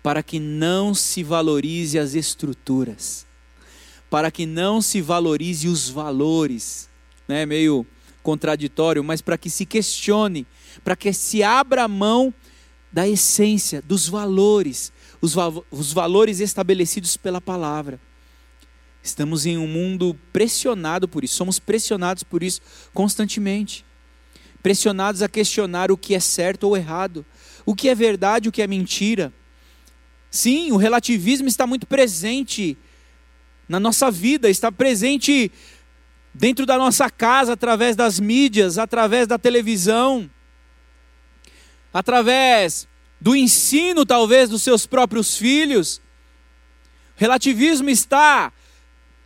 para 0.00 0.22
que 0.22 0.38
não 0.38 0.94
se 0.94 1.24
valorize 1.24 1.98
as 1.98 2.14
estruturas, 2.14 3.26
para 4.08 4.30
que 4.30 4.46
não 4.46 4.80
se 4.80 5.00
valorize 5.00 5.66
os 5.66 5.88
valores, 5.88 6.88
né? 7.26 7.44
Meio 7.44 7.84
contraditório, 8.22 9.02
mas 9.02 9.20
para 9.20 9.36
que 9.36 9.50
se 9.50 9.66
questione, 9.66 10.46
para 10.84 10.94
que 10.94 11.12
se 11.12 11.42
abra 11.42 11.88
mão 11.88 12.32
da 12.92 13.08
essência, 13.08 13.82
dos 13.82 14.06
valores, 14.06 14.92
os, 15.20 15.34
os 15.68 15.92
valores 15.92 16.38
estabelecidos 16.38 17.16
pela 17.16 17.40
palavra. 17.40 17.98
Estamos 19.02 19.46
em 19.46 19.58
um 19.58 19.66
mundo 19.66 20.16
pressionado 20.32 21.08
por 21.08 21.24
isso, 21.24 21.34
somos 21.34 21.58
pressionados 21.58 22.22
por 22.22 22.44
isso 22.44 22.60
constantemente. 22.92 23.84
Pressionados 24.64 25.20
a 25.20 25.28
questionar 25.28 25.92
o 25.92 25.96
que 25.98 26.14
é 26.14 26.20
certo 26.20 26.64
ou 26.64 26.74
errado, 26.74 27.22
o 27.66 27.74
que 27.74 27.90
é 27.90 27.94
verdade, 27.94 28.48
o 28.48 28.52
que 28.52 28.62
é 28.62 28.66
mentira. 28.66 29.30
Sim, 30.30 30.72
o 30.72 30.78
relativismo 30.78 31.46
está 31.46 31.66
muito 31.66 31.86
presente 31.86 32.74
na 33.68 33.78
nossa 33.78 34.10
vida, 34.10 34.48
está 34.48 34.72
presente 34.72 35.52
dentro 36.32 36.64
da 36.64 36.78
nossa 36.78 37.10
casa, 37.10 37.52
através 37.52 37.94
das 37.94 38.18
mídias, 38.18 38.78
através 38.78 39.26
da 39.26 39.36
televisão, 39.36 40.30
através 41.92 42.88
do 43.20 43.36
ensino, 43.36 44.06
talvez, 44.06 44.48
dos 44.48 44.62
seus 44.62 44.86
próprios 44.86 45.36
filhos. 45.36 46.00
Relativismo 47.16 47.90
está 47.90 48.50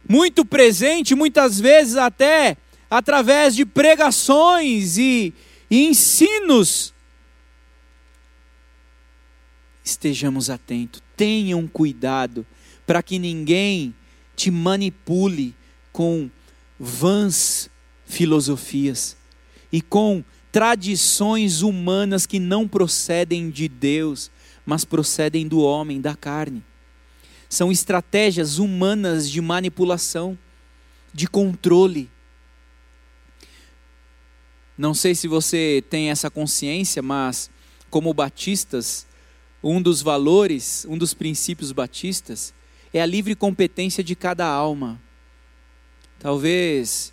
muito 0.09 0.45
presente, 0.45 1.15
muitas 1.15 1.61
vezes 1.61 1.95
até 1.95 2.57
através 2.91 3.55
de 3.55 3.65
pregações 3.65 4.97
e, 4.99 5.35
e 5.71 5.87
ensinos. 5.87 6.95
Estejamos 9.85 10.51
atentos, 10.51 11.03
tenham 11.17 11.67
cuidado 11.67 12.47
para 12.87 13.03
que 13.03 13.19
ninguém 13.19 13.95
te 14.37 14.51
manipule 14.51 15.55
com 15.93 16.31
vãs 16.79 17.69
filosofias 18.07 19.17
e 19.73 19.83
com 19.83 20.25
tradições 20.51 21.63
humanas 21.63 22.27
que 22.27 22.39
não 22.39 22.67
procedem 22.67 23.51
de 23.51 23.69
Deus, 23.69 24.31
mas 24.65 24.85
procedem 24.85 25.47
do 25.47 25.61
homem, 25.61 26.01
da 26.01 26.15
carne. 26.15 26.65
São 27.49 27.73
estratégias 27.73 28.59
humanas 28.59 29.31
de 29.31 29.41
manipulação, 29.41 30.39
de 31.13 31.27
controle. 31.27 32.11
Não 34.79 34.95
sei 34.95 35.13
se 35.13 35.27
você 35.27 35.83
tem 35.91 36.09
essa 36.09 36.31
consciência, 36.31 37.03
mas 37.03 37.51
como 37.91 38.15
batistas, 38.15 39.09
um 39.61 39.83
dos 39.83 40.01
valores, 40.01 40.87
um 40.89 40.97
dos 40.97 41.13
princípios 41.13 41.73
batistas 41.73 42.55
é 42.95 43.03
a 43.03 43.07
livre 43.07 43.35
competência 43.35 44.05
de 44.05 44.15
cada 44.15 44.47
alma. 44.47 45.01
Talvez 46.21 47.13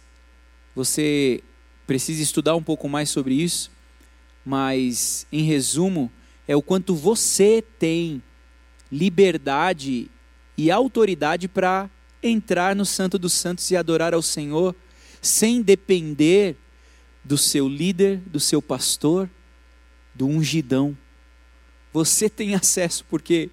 você 0.75 1.41
precise 1.88 2.21
estudar 2.21 2.56
um 2.56 2.62
pouco 2.62 2.88
mais 2.88 3.10
sobre 3.10 3.34
isso, 3.34 3.71
mas 4.45 5.25
em 5.32 5.41
resumo, 5.41 6.12
é 6.47 6.56
o 6.56 6.62
quanto 6.62 6.93
você 6.93 7.63
tem 7.80 8.21
liberdade 8.91 10.10
e 10.56 10.69
autoridade 10.69 11.47
para 11.47 11.89
entrar 12.21 12.75
no 12.75 12.86
Santo 12.86 13.17
dos 13.17 13.34
Santos 13.34 13.71
e 13.71 13.75
adorar 13.75 14.13
ao 14.13 14.21
Senhor, 14.21 14.75
sem 15.19 15.63
depender 15.63 16.56
do 17.26 17.38
seu 17.38 17.68
líder, 17.68 18.22
do 18.28 18.40
seu 18.40 18.62
pastor, 18.62 19.28
do 20.14 20.28
ungidão. 20.28 20.96
Você 21.92 22.30
tem 22.30 22.54
acesso 22.54 23.04
porque 23.10 23.50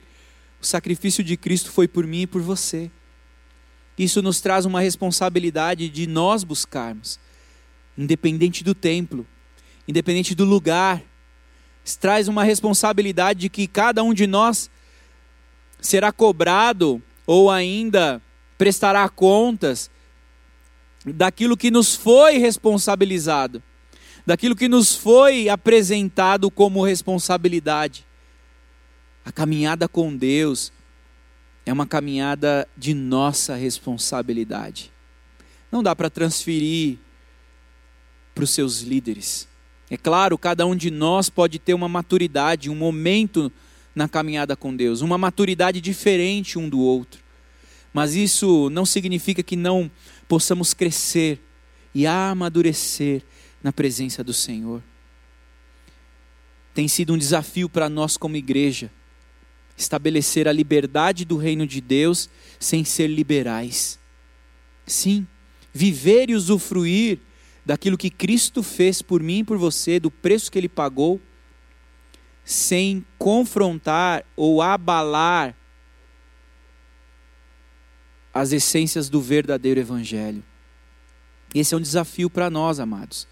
o 0.61 0.67
sacrifício 0.67 1.25
de 1.25 1.37
Cristo 1.39 1.73
foi 1.73 1.89
por 1.89 2.07
mim 2.07 2.23
e 2.23 2.27
por 2.27 2.43
você. 2.43 2.91
Isso 3.99 4.21
nos 4.21 4.41
traz 4.41 4.67
uma 4.67 4.81
responsabilidade 4.81 5.89
de 5.89 6.07
nós 6.07 6.45
buscarmos, 6.45 7.19
independente 7.97 8.63
do 8.63 8.75
templo, 8.75 9.27
independente 9.89 10.35
do 10.35 10.45
lugar. 10.45 11.03
Isso 11.85 11.99
traz 11.99 12.29
uma 12.29 12.45
responsabilidade 12.45 13.41
de 13.41 13.49
que 13.49 13.67
cada 13.67 14.03
um 14.03 14.13
de 14.13 14.27
nós 14.27 14.71
será 15.81 16.13
cobrado 16.13 17.03
ou 17.27 17.51
ainda 17.51 18.21
prestará 18.59 19.09
contas 19.09 19.91
daquilo 21.07 21.57
que 21.57 21.71
nos 21.71 21.95
foi 21.95 22.38
responsabilizado, 22.38 23.62
daquilo 24.27 24.55
que 24.55 24.69
nos 24.69 24.95
foi 24.95 25.49
apresentado 25.49 26.51
como 26.51 26.85
responsabilidade. 26.85 28.07
A 29.25 29.33
caminhada 29.33 29.88
com 29.88 30.17
Deus, 30.17 30.73
é 31.65 31.73
uma 31.73 31.87
caminhada 31.87 32.69
de 32.77 32.93
nossa 32.93 33.55
responsabilidade. 33.55 34.91
Não 35.71 35.83
dá 35.83 35.95
para 35.95 36.11
transferir 36.11 36.99
para 38.35 38.45
os 38.45 38.51
seus 38.51 38.81
líderes. 38.81 39.49
É 39.91 39.97
claro, 39.97 40.37
cada 40.38 40.67
um 40.67 40.75
de 40.75 40.91
nós 40.91 41.29
pode 41.29 41.59
ter 41.59 41.75
uma 41.75 41.88
maturidade, 41.88 42.71
um 42.71 42.75
momento 42.75 43.53
na 43.95 44.09
caminhada 44.09 44.57
com 44.57 44.75
Deus, 44.75 45.03
uma 45.03 45.19
maturidade 45.19 45.81
diferente 45.81 46.59
um 46.59 46.69
do 46.69 46.81
outro. 46.81 47.21
Mas 47.93 48.15
isso 48.15 48.71
não 48.71 48.87
significa 48.87 49.43
que 49.43 49.55
não 49.55 49.91
possamos 50.33 50.73
crescer 50.73 51.38
e 51.95 52.07
amadurecer 52.07 53.23
na 53.62 53.71
presença 53.71 54.25
do 54.25 54.33
Senhor. 54.33 54.83
Tem 56.73 56.88
sido 56.88 57.12
um 57.12 57.18
desafio 57.18 57.68
para 57.68 57.87
nós 57.90 58.16
como 58.16 58.35
igreja 58.35 58.90
estabelecer 59.77 60.49
a 60.49 60.53
liberdade 60.53 61.27
do 61.27 61.37
reino 61.37 61.66
de 61.66 61.83
Deus 61.83 62.31
sem 62.59 62.83
ser 62.83 63.09
liberais. 63.09 63.99
Sim, 64.87 65.27
viver 65.71 66.31
e 66.31 66.35
usufruir 66.35 67.18
daquilo 67.62 67.99
que 67.99 68.09
Cristo 68.09 68.62
fez 68.62 69.03
por 69.03 69.23
mim 69.23 69.40
e 69.40 69.45
por 69.45 69.59
você, 69.59 70.01
do 70.01 70.11
preço 70.11 70.51
que 70.51 70.57
ele 70.57 70.66
pagou, 70.66 71.21
sem 72.42 73.05
confrontar 73.18 74.25
ou 74.35 74.62
abalar 74.62 75.55
as 78.33 78.53
essências 78.53 79.09
do 79.09 79.21
verdadeiro 79.21 79.81
evangelho. 79.81 80.42
Esse 81.55 81.75
é 81.75 81.77
um 81.77 81.81
desafio 81.81 82.31
para 82.31 82.49
nós, 82.49 82.81
amados. 82.81 83.29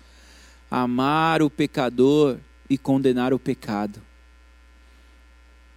Amar 0.70 1.42
o 1.42 1.50
pecador 1.50 2.38
e 2.68 2.76
condenar 2.76 3.32
o 3.32 3.38
pecado. 3.38 4.02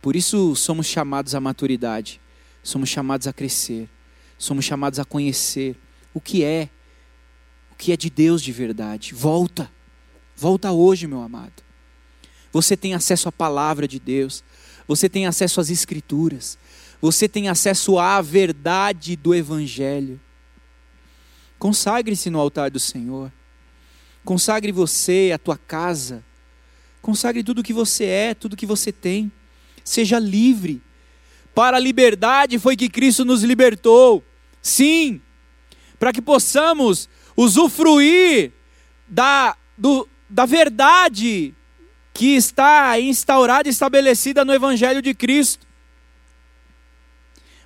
Por 0.01 0.15
isso 0.15 0.55
somos 0.55 0.85
chamados 0.85 1.33
à 1.33 1.39
maturidade, 1.39 2.19
somos 2.61 2.89
chamados 2.89 3.25
a 3.25 3.33
crescer, 3.33 3.89
somos 4.37 4.65
chamados 4.65 4.99
a 4.99 5.05
conhecer 5.05 5.77
o 6.13 6.19
que 6.19 6.43
é, 6.43 6.69
o 7.71 7.75
que 7.75 7.93
é 7.93 7.97
de 7.97 8.09
Deus 8.09 8.41
de 8.41 8.51
verdade. 8.51 9.13
Volta, 9.13 9.71
volta 10.35 10.71
hoje, 10.73 11.07
meu 11.07 11.21
amado. 11.21 11.63
Você 12.51 12.75
tem 12.75 12.93
acesso 12.93 13.29
à 13.29 13.31
palavra 13.31 13.87
de 13.87 13.99
Deus, 13.99 14.43
você 14.85 15.07
tem 15.07 15.25
acesso 15.25 15.61
às 15.61 15.69
Escrituras, 15.69 16.57
você 17.03 17.27
tem 17.27 17.49
acesso 17.49 17.99
à 17.99 18.21
verdade 18.21 19.17
do 19.17 19.35
Evangelho. 19.35 20.21
Consagre-se 21.59 22.29
no 22.29 22.39
altar 22.39 22.71
do 22.71 22.79
Senhor, 22.79 23.29
consagre 24.23 24.71
você, 24.71 25.31
a 25.35 25.37
tua 25.37 25.57
casa, 25.57 26.23
consagre 27.01 27.43
tudo 27.43 27.59
o 27.59 27.63
que 27.63 27.73
você 27.73 28.05
é, 28.05 28.33
tudo 28.33 28.53
o 28.53 28.55
que 28.55 28.65
você 28.65 28.89
tem 28.89 29.29
seja 29.83 30.17
livre. 30.17 30.81
Para 31.53 31.75
a 31.75 31.79
liberdade 31.79 32.57
foi 32.57 32.77
que 32.77 32.87
Cristo 32.87 33.25
nos 33.25 33.43
libertou. 33.43 34.23
Sim, 34.61 35.21
para 35.99 36.13
que 36.13 36.21
possamos 36.21 37.09
usufruir 37.35 38.53
da, 39.09 39.57
do, 39.77 40.07
da 40.29 40.45
verdade 40.45 41.53
que 42.13 42.27
está 42.27 42.97
instaurada 42.97 43.67
e 43.67 43.71
estabelecida 43.71 44.45
no 44.45 44.53
Evangelho 44.53 45.01
de 45.01 45.13
Cristo. 45.13 45.72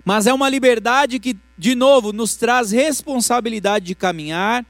Mas 0.08 0.26
é 0.26 0.34
uma 0.34 0.48
liberdade 0.48 1.20
que, 1.20 1.36
de 1.58 1.76
novo, 1.76 2.14
nos 2.14 2.38
traz 2.38 2.72
responsabilidade 2.72 3.88
de 3.88 3.94
caminhar 3.94 4.66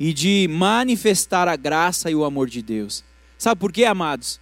e 0.00 0.12
de 0.12 0.48
manifestar 0.50 1.46
a 1.46 1.54
graça 1.54 2.10
e 2.10 2.14
o 2.16 2.24
amor 2.24 2.48
de 2.48 2.60
Deus. 2.60 3.04
Sabe 3.38 3.60
por 3.60 3.70
quê, 3.70 3.84
amados? 3.84 4.40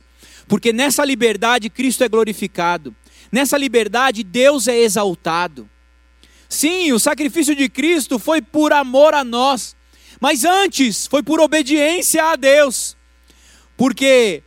Porque 0.49 0.73
nessa 0.73 1.05
liberdade 1.05 1.69
Cristo 1.69 2.03
é 2.03 2.09
glorificado, 2.09 2.97
nessa 3.31 3.59
liberdade 3.59 4.25
Deus 4.25 4.69
é 4.69 4.79
exaltado. 4.79 5.69
Sim, 6.49 6.91
o 6.93 6.99
sacrifício 6.99 7.55
de 7.55 7.69
Cristo 7.69 8.19
foi 8.19 8.41
por 8.41 8.73
amor 8.73 9.13
a 9.13 9.23
nós, 9.23 9.77
mas 10.19 10.47
antes 10.47 11.07
foi 11.07 11.23
por 11.23 11.41
obediência 11.41 12.25
a 12.25 12.37
Deus, 12.37 12.97
porque 13.77 14.43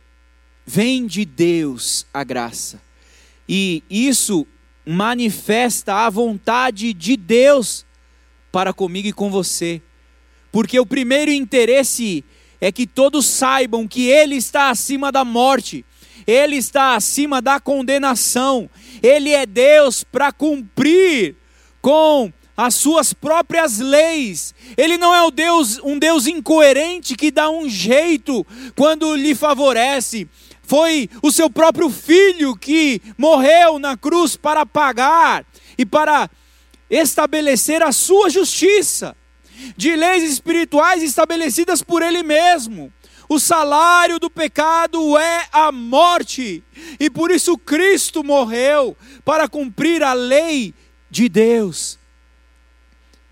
vem 0.66 1.06
de 1.06 1.24
Deus 1.24 2.04
a 2.12 2.24
graça, 2.24 2.82
e 3.48 3.84
isso 3.88 4.44
manifesta 4.86 6.06
a 6.06 6.10
vontade 6.10 6.92
de 6.92 7.16
Deus 7.16 7.84
para 8.52 8.72
comigo 8.72 9.08
e 9.08 9.12
com 9.12 9.30
você, 9.30 9.82
porque 10.52 10.78
o 10.78 10.86
primeiro 10.86 11.32
interesse 11.32 12.24
é 12.60 12.70
que 12.70 12.86
todos 12.86 13.26
saibam 13.26 13.86
que 13.86 14.08
Ele 14.08 14.36
está 14.36 14.70
acima 14.70 15.10
da 15.10 15.24
morte, 15.24 15.84
Ele 16.26 16.56
está 16.56 16.94
acima 16.94 17.42
da 17.42 17.58
condenação, 17.58 18.70
Ele 19.02 19.30
é 19.30 19.44
Deus 19.44 20.04
para 20.04 20.32
cumprir 20.32 21.36
com 21.82 22.32
as 22.56 22.74
suas 22.74 23.12
próprias 23.12 23.78
leis. 23.78 24.54
Ele 24.76 24.96
não 24.96 25.14
é 25.14 25.22
o 25.22 25.30
Deus, 25.30 25.78
um 25.84 25.98
Deus 25.98 26.26
incoerente 26.26 27.14
que 27.14 27.30
dá 27.30 27.50
um 27.50 27.68
jeito 27.68 28.46
quando 28.74 29.14
lhe 29.14 29.34
favorece. 29.34 30.26
Foi 30.66 31.08
o 31.22 31.30
seu 31.30 31.48
próprio 31.48 31.88
filho 31.88 32.56
que 32.56 33.00
morreu 33.16 33.78
na 33.78 33.96
cruz 33.96 34.36
para 34.36 34.66
pagar 34.66 35.46
e 35.78 35.86
para 35.86 36.28
estabelecer 36.90 37.82
a 37.82 37.92
sua 37.92 38.28
justiça 38.28 39.16
de 39.76 39.94
leis 39.94 40.24
espirituais 40.24 41.02
estabelecidas 41.02 41.82
por 41.82 42.02
Ele 42.02 42.22
mesmo. 42.22 42.92
O 43.28 43.38
salário 43.38 44.20
do 44.20 44.30
pecado 44.30 45.16
é 45.18 45.48
a 45.50 45.72
morte, 45.72 46.62
e 46.98 47.10
por 47.10 47.30
isso 47.30 47.58
Cristo 47.58 48.22
morreu 48.22 48.96
para 49.24 49.48
cumprir 49.48 50.02
a 50.02 50.12
lei 50.12 50.72
de 51.10 51.28
Deus. 51.28 51.98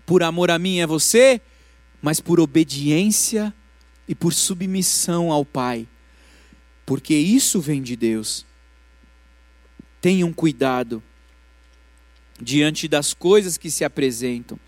Por 0.05 0.21
amor 0.21 0.51
a 0.51 0.59
mim 0.59 0.79
é 0.79 0.87
você, 0.87 1.41
mas 2.01 2.19
por 2.19 2.39
obediência 2.39 3.53
e 4.07 4.13
por 4.13 4.33
submissão 4.33 5.31
ao 5.31 5.45
Pai, 5.45 5.87
porque 6.85 7.15
isso 7.15 7.59
vem 7.59 7.81
de 7.81 7.95
Deus. 7.95 8.45
Tenham 10.01 10.31
cuidado 10.31 11.01
diante 12.39 12.87
das 12.87 13.13
coisas 13.13 13.57
que 13.57 13.71
se 13.71 13.83
apresentam 13.83 14.59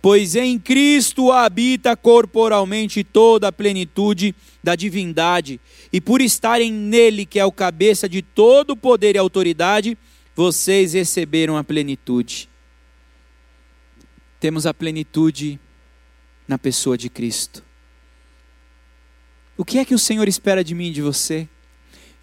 pois 0.00 0.36
em 0.36 0.58
Cristo 0.58 1.32
habita 1.32 1.96
corporalmente 1.96 3.02
toda 3.02 3.48
a 3.48 3.52
plenitude 3.52 4.34
da 4.62 4.76
divindade, 4.76 5.60
e 5.92 6.00
por 6.00 6.20
estarem 6.20 6.72
nele, 6.72 7.26
que 7.26 7.38
é 7.38 7.44
o 7.44 7.52
cabeça 7.52 8.08
de 8.08 8.22
todo 8.22 8.76
poder 8.76 9.14
e 9.14 9.18
autoridade, 9.18 9.96
vocês 10.34 10.92
receberam 10.92 11.56
a 11.56 11.64
plenitude. 11.64 12.48
Temos 14.40 14.66
a 14.66 14.74
plenitude 14.74 15.58
na 16.46 16.58
pessoa 16.58 16.98
de 16.98 17.08
Cristo. 17.08 17.64
O 19.56 19.64
que 19.64 19.78
é 19.78 19.84
que 19.84 19.94
o 19.94 19.98
Senhor 19.98 20.26
espera 20.28 20.64
de 20.64 20.74
mim 20.74 20.88
e 20.88 20.92
de 20.92 21.00
você? 21.00 21.48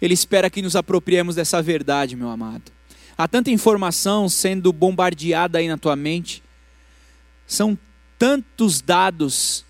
Ele 0.02 0.14
espera 0.14 0.50
que 0.50 0.60
nos 0.60 0.74
apropriemos 0.74 1.36
dessa 1.36 1.62
verdade, 1.62 2.16
meu 2.16 2.28
amado. 2.28 2.72
Há 3.16 3.28
tanta 3.28 3.52
informação 3.52 4.28
sendo 4.28 4.72
bombardeada 4.72 5.58
aí 5.58 5.68
na 5.68 5.78
tua 5.78 5.94
mente 5.94 6.42
são 7.46 7.78
tantos 8.18 8.80
dados, 8.80 9.64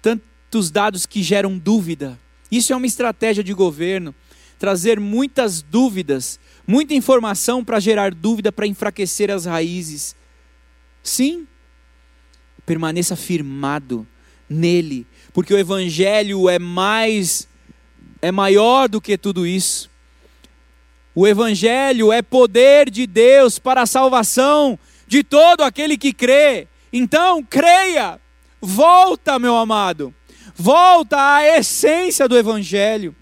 tantos 0.00 0.70
dados 0.70 1.06
que 1.06 1.22
geram 1.22 1.56
dúvida. 1.56 2.18
Isso 2.50 2.72
é 2.72 2.76
uma 2.76 2.86
estratégia 2.86 3.44
de 3.44 3.54
governo, 3.54 4.14
trazer 4.58 4.98
muitas 4.98 5.62
dúvidas, 5.62 6.40
muita 6.66 6.94
informação 6.94 7.64
para 7.64 7.80
gerar 7.80 8.12
dúvida, 8.12 8.50
para 8.50 8.66
enfraquecer 8.66 9.30
as 9.30 9.44
raízes. 9.44 10.16
Sim, 11.02 11.46
permaneça 12.66 13.16
firmado 13.16 14.06
nele, 14.48 15.06
porque 15.32 15.54
o 15.54 15.58
evangelho 15.58 16.48
é 16.48 16.58
mais 16.58 17.48
é 18.22 18.30
maior 18.32 18.88
do 18.88 19.00
que 19.00 19.18
tudo 19.18 19.46
isso. 19.46 19.90
O 21.14 21.26
evangelho 21.26 22.10
é 22.12 22.22
poder 22.22 22.88
de 22.88 23.06
Deus 23.06 23.58
para 23.58 23.82
a 23.82 23.86
salvação 23.86 24.78
de 25.06 25.22
todo 25.22 25.60
aquele 25.62 25.98
que 25.98 26.12
crê. 26.12 26.66
Então, 26.90 27.42
creia, 27.42 28.18
volta, 28.60 29.38
meu 29.38 29.56
amado, 29.56 30.14
volta 30.54 31.36
à 31.36 31.58
essência 31.58 32.26
do 32.26 32.38
Evangelho. 32.38 33.14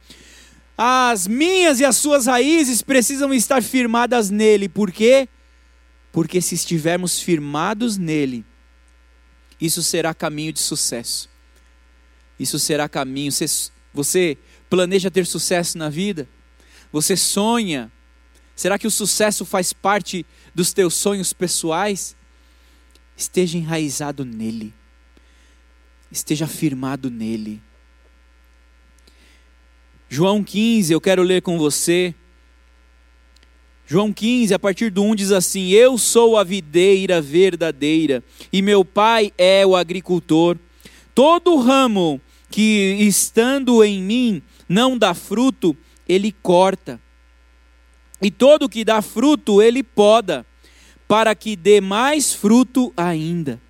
As 0.79 1.27
minhas 1.27 1.81
e 1.81 1.85
as 1.85 1.97
suas 1.97 2.27
raízes 2.27 2.81
precisam 2.81 3.35
estar 3.35 3.63
firmadas 3.63 4.31
nele, 4.31 4.69
por 4.69 4.93
quê? 4.93 5.29
Porque 6.13 6.41
se 6.41 6.55
estivermos 6.55 7.21
firmados 7.21 7.97
nele, 7.97 8.45
isso 9.61 9.83
será 9.83 10.15
caminho 10.15 10.53
de 10.53 10.61
sucesso. 10.61 11.29
Isso 12.39 12.59
será 12.59 12.89
caminho. 12.89 13.31
Você, 13.93 14.39
planeja 14.71 15.11
ter 15.11 15.27
sucesso 15.27 15.77
na 15.77 15.91
vida? 15.91 16.27
Você 16.91 17.17
sonha? 17.17 17.93
Será 18.57 18.79
que 18.79 18.87
o 18.87 18.91
sucesso 18.91 19.45
faz 19.45 19.73
parte 19.73 20.25
dos 20.55 20.73
teus 20.73 20.95
sonhos 20.95 21.33
pessoais? 21.35 22.17
esteja 23.21 23.59
enraizado 23.59 24.25
nele, 24.25 24.73
esteja 26.11 26.47
firmado 26.47 27.11
nele. 27.11 27.61
João 30.09 30.43
15, 30.43 30.93
eu 30.93 31.01
quero 31.01 31.23
ler 31.23 31.43
com 31.43 31.57
você. 31.59 32.15
João 33.87 34.13
15, 34.13 34.55
a 34.55 34.59
partir 34.59 34.91
do 34.91 35.03
1 35.03 35.15
diz 35.15 35.33
assim: 35.33 35.69
Eu 35.69 35.99
sou 35.99 36.37
a 36.37 36.43
videira 36.43 37.21
verdadeira, 37.21 38.25
e 38.53 38.63
meu 38.63 38.85
pai 38.85 39.33
é 39.37 39.65
o 39.67 39.77
agricultor. 39.77 40.57
Todo 41.15 41.57
ramo 41.57 42.21
que 42.51 42.97
estando 43.01 43.85
em 43.85 44.03
mim 44.03 44.43
não 44.71 44.97
dá 44.97 45.15
fruto, 45.15 45.77
ele 46.09 46.31
corta, 46.31 47.01
E 48.23 48.31
todo 48.31 48.69
que 48.69 48.85
dá 48.85 49.03
fruto, 49.03 49.61
ele 49.63 49.83
poda, 49.83 50.47
para 51.09 51.35
que 51.35 51.57
dê 51.57 51.81
mais 51.81 52.35
fruto 52.35 52.93
ainda. 52.95 53.61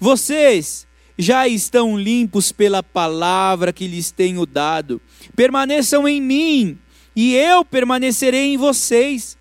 Vocês 0.00 0.86
já 1.16 1.46
estão 1.46 1.96
limpos 1.96 2.50
pela 2.50 2.82
palavra 2.82 3.72
que 3.72 3.86
lhes 3.86 4.10
tenho 4.10 4.46
dado. 4.46 5.00
Permaneçam 5.36 6.08
em 6.08 6.20
mim, 6.20 6.78
e 7.14 7.34
eu 7.34 7.64
permanecerei 7.64 8.54
em 8.54 8.56
vocês. 8.56 9.36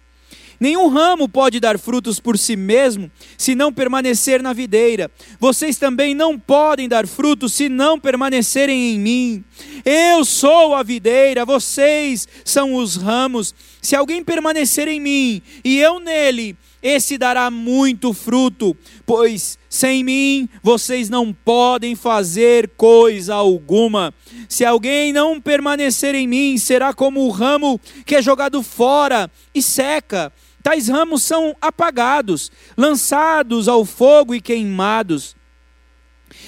Nenhum 0.61 0.89
ramo 0.89 1.27
pode 1.27 1.59
dar 1.59 1.79
frutos 1.79 2.19
por 2.19 2.37
si 2.37 2.55
mesmo, 2.55 3.09
se 3.35 3.55
não 3.55 3.73
permanecer 3.73 4.43
na 4.43 4.53
videira. 4.53 5.09
Vocês 5.39 5.75
também 5.75 6.13
não 6.13 6.37
podem 6.37 6.87
dar 6.87 7.07
frutos 7.07 7.53
se 7.53 7.67
não 7.67 7.99
permanecerem 7.99 8.93
em 8.93 8.99
mim. 8.99 9.43
Eu 9.83 10.23
sou 10.23 10.75
a 10.75 10.83
videira, 10.83 11.45
vocês 11.45 12.27
são 12.45 12.75
os 12.75 12.95
ramos. 12.95 13.55
Se 13.81 13.95
alguém 13.95 14.23
permanecer 14.23 14.87
em 14.87 14.99
mim 14.99 15.41
e 15.65 15.79
eu 15.79 15.99
nele, 15.99 16.55
esse 16.83 17.17
dará 17.17 17.49
muito 17.49 18.13
fruto, 18.13 18.77
pois 19.03 19.57
sem 19.67 20.03
mim 20.03 20.47
vocês 20.61 21.09
não 21.09 21.33
podem 21.33 21.95
fazer 21.95 22.69
coisa 22.77 23.33
alguma. 23.33 24.13
Se 24.47 24.63
alguém 24.63 25.11
não 25.11 25.41
permanecer 25.41 26.13
em 26.13 26.27
mim, 26.27 26.55
será 26.59 26.93
como 26.93 27.21
o 27.21 27.31
ramo 27.31 27.81
que 28.05 28.15
é 28.15 28.21
jogado 28.21 28.61
fora 28.61 29.27
e 29.55 29.61
seca 29.63 30.31
tais 30.61 30.87
ramos 30.87 31.23
são 31.23 31.55
apagados, 31.59 32.51
lançados 32.77 33.67
ao 33.67 33.83
fogo 33.83 34.35
e 34.35 34.41
queimados. 34.41 35.35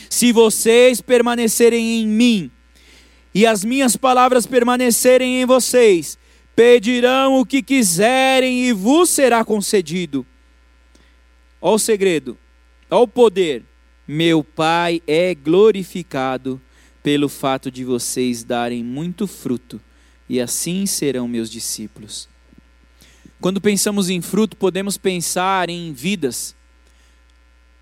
Se 0.10 0.32
vocês 0.32 1.02
permanecerem 1.02 2.02
em 2.02 2.08
mim 2.08 2.52
e 3.34 3.46
as 3.46 3.66
minhas 3.66 3.98
palavras 3.98 4.46
permanecerem 4.46 5.42
em 5.42 5.46
vocês, 5.46 6.18
pedirão 6.56 7.40
o 7.40 7.46
que 7.46 7.62
quiserem 7.62 8.66
e 8.66 8.72
vos 8.72 9.10
será 9.10 9.44
concedido. 9.44 10.26
Ó 11.60 11.76
o 11.76 11.80
segredo, 11.80 12.38
ó 12.90 13.02
o 13.02 13.08
poder. 13.08 13.64
Meu 14.08 14.44
Pai 14.44 15.02
é 15.08 15.34
glorificado 15.34 16.62
pelo 17.02 17.30
fato 17.30 17.72
de 17.72 17.84
vocês 17.84 18.44
darem 18.44 18.84
muito 18.84 19.28
fruto, 19.28 19.82
e 20.28 20.40
assim 20.40 20.86
serão 20.86 21.28
meus 21.28 21.50
discípulos. 21.50 22.33
Quando 23.44 23.60
pensamos 23.60 24.10
em 24.10 24.22
fruto, 24.22 24.56
podemos 24.56 24.98
pensar 24.98 25.70
em 25.70 25.92
vidas, 25.92 26.56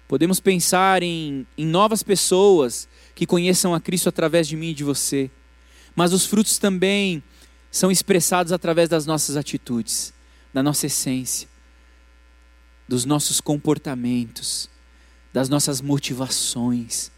podemos 0.08 0.40
pensar 0.40 1.04
em, 1.04 1.46
em 1.56 1.68
novas 1.68 2.02
pessoas 2.02 2.90
que 3.14 3.28
conheçam 3.28 3.72
a 3.72 3.80
Cristo 3.80 4.10
através 4.10 4.48
de 4.48 4.58
mim 4.58 4.70
e 4.70 4.74
de 4.74 4.84
você. 4.84 5.30
Mas 5.96 6.14
os 6.14 6.26
frutos 6.26 6.58
também 6.58 7.22
são 7.70 7.92
expressados 7.92 8.52
através 8.52 8.90
das 8.90 9.06
nossas 9.06 9.38
atitudes, 9.38 10.16
da 10.52 10.64
nossa 10.64 10.88
essência, 10.88 11.48
dos 12.88 13.06
nossos 13.06 13.40
comportamentos, 13.40 14.68
das 15.32 15.48
nossas 15.48 15.80
motivações. 15.80 17.12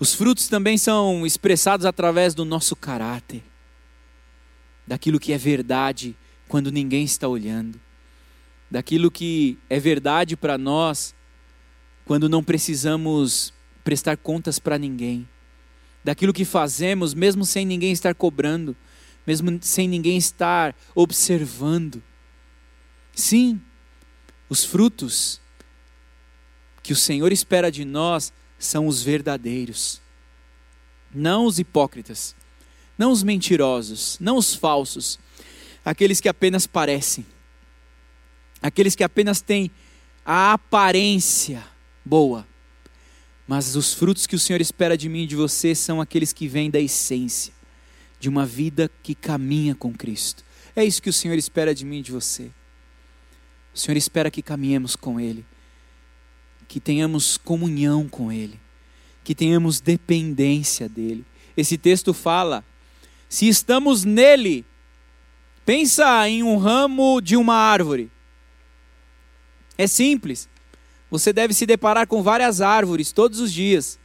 Os 0.00 0.14
frutos 0.14 0.48
também 0.48 0.78
são 0.78 1.26
expressados 1.26 1.84
através 1.84 2.34
do 2.34 2.46
nosso 2.46 2.74
caráter, 2.74 3.42
daquilo 4.86 5.20
que 5.20 5.34
é 5.34 5.36
verdade 5.36 6.16
quando 6.48 6.72
ninguém 6.72 7.04
está 7.04 7.28
olhando, 7.28 7.78
daquilo 8.70 9.10
que 9.10 9.58
é 9.68 9.78
verdade 9.78 10.36
para 10.36 10.58
nós 10.58 11.14
quando 12.04 12.28
não 12.28 12.42
precisamos 12.42 13.52
prestar 13.84 14.16
contas 14.16 14.58
para 14.58 14.78
ninguém, 14.78 15.28
daquilo 16.02 16.32
que 16.32 16.44
fazemos 16.44 17.12
mesmo 17.12 17.44
sem 17.44 17.66
ninguém 17.66 17.92
estar 17.92 18.14
cobrando, 18.14 18.74
mesmo 19.26 19.58
sem 19.60 19.86
ninguém 19.86 20.16
estar 20.16 20.74
observando. 20.94 22.02
Sim, 23.14 23.60
os 24.48 24.64
frutos 24.64 25.40
que 26.82 26.94
o 26.94 26.96
Senhor 26.96 27.30
espera 27.30 27.70
de 27.70 27.84
nós 27.84 28.32
são 28.58 28.86
os 28.86 29.02
verdadeiros, 29.02 30.00
não 31.14 31.44
os 31.44 31.58
hipócritas, 31.58 32.34
não 32.96 33.12
os 33.12 33.22
mentirosos, 33.22 34.16
não 34.18 34.38
os 34.38 34.54
falsos, 34.54 35.18
aqueles 35.88 36.20
que 36.20 36.28
apenas 36.28 36.66
parecem, 36.66 37.24
aqueles 38.60 38.94
que 38.94 39.02
apenas 39.02 39.40
têm 39.40 39.70
a 40.24 40.52
aparência 40.52 41.64
boa. 42.04 42.46
Mas 43.46 43.74
os 43.74 43.94
frutos 43.94 44.26
que 44.26 44.36
o 44.36 44.38
Senhor 44.38 44.60
espera 44.60 44.98
de 44.98 45.08
mim 45.08 45.22
e 45.22 45.26
de 45.26 45.34
você 45.34 45.74
são 45.74 45.98
aqueles 45.98 46.30
que 46.30 46.46
vêm 46.46 46.70
da 46.70 46.78
essência 46.78 47.54
de 48.20 48.28
uma 48.28 48.44
vida 48.44 48.90
que 49.02 49.14
caminha 49.14 49.74
com 49.74 49.90
Cristo. 49.90 50.44
É 50.76 50.84
isso 50.84 51.00
que 51.00 51.08
o 51.08 51.12
Senhor 51.12 51.38
espera 51.38 51.74
de 51.74 51.86
mim 51.86 52.00
e 52.00 52.02
de 52.02 52.12
você. 52.12 52.50
O 53.74 53.78
Senhor 53.78 53.96
espera 53.96 54.30
que 54.30 54.42
caminhemos 54.42 54.94
com 54.94 55.18
Ele, 55.18 55.42
que 56.68 56.78
tenhamos 56.78 57.38
comunhão 57.38 58.06
com 58.06 58.30
Ele, 58.30 58.60
que 59.24 59.34
tenhamos 59.34 59.80
dependência 59.80 60.86
dEle. 60.86 61.24
Esse 61.56 61.78
texto 61.78 62.12
fala: 62.12 62.62
se 63.26 63.48
estamos 63.48 64.04
nele, 64.04 64.66
Pensa 65.68 66.26
em 66.26 66.42
um 66.42 66.56
ramo 66.56 67.20
de 67.20 67.36
uma 67.36 67.54
árvore. 67.54 68.10
É 69.76 69.86
simples. 69.86 70.48
Você 71.10 71.30
deve 71.30 71.52
se 71.52 71.66
deparar 71.66 72.06
com 72.06 72.22
várias 72.22 72.62
árvores 72.62 73.12
todos 73.12 73.38
os 73.38 73.52
dias. 73.52 73.98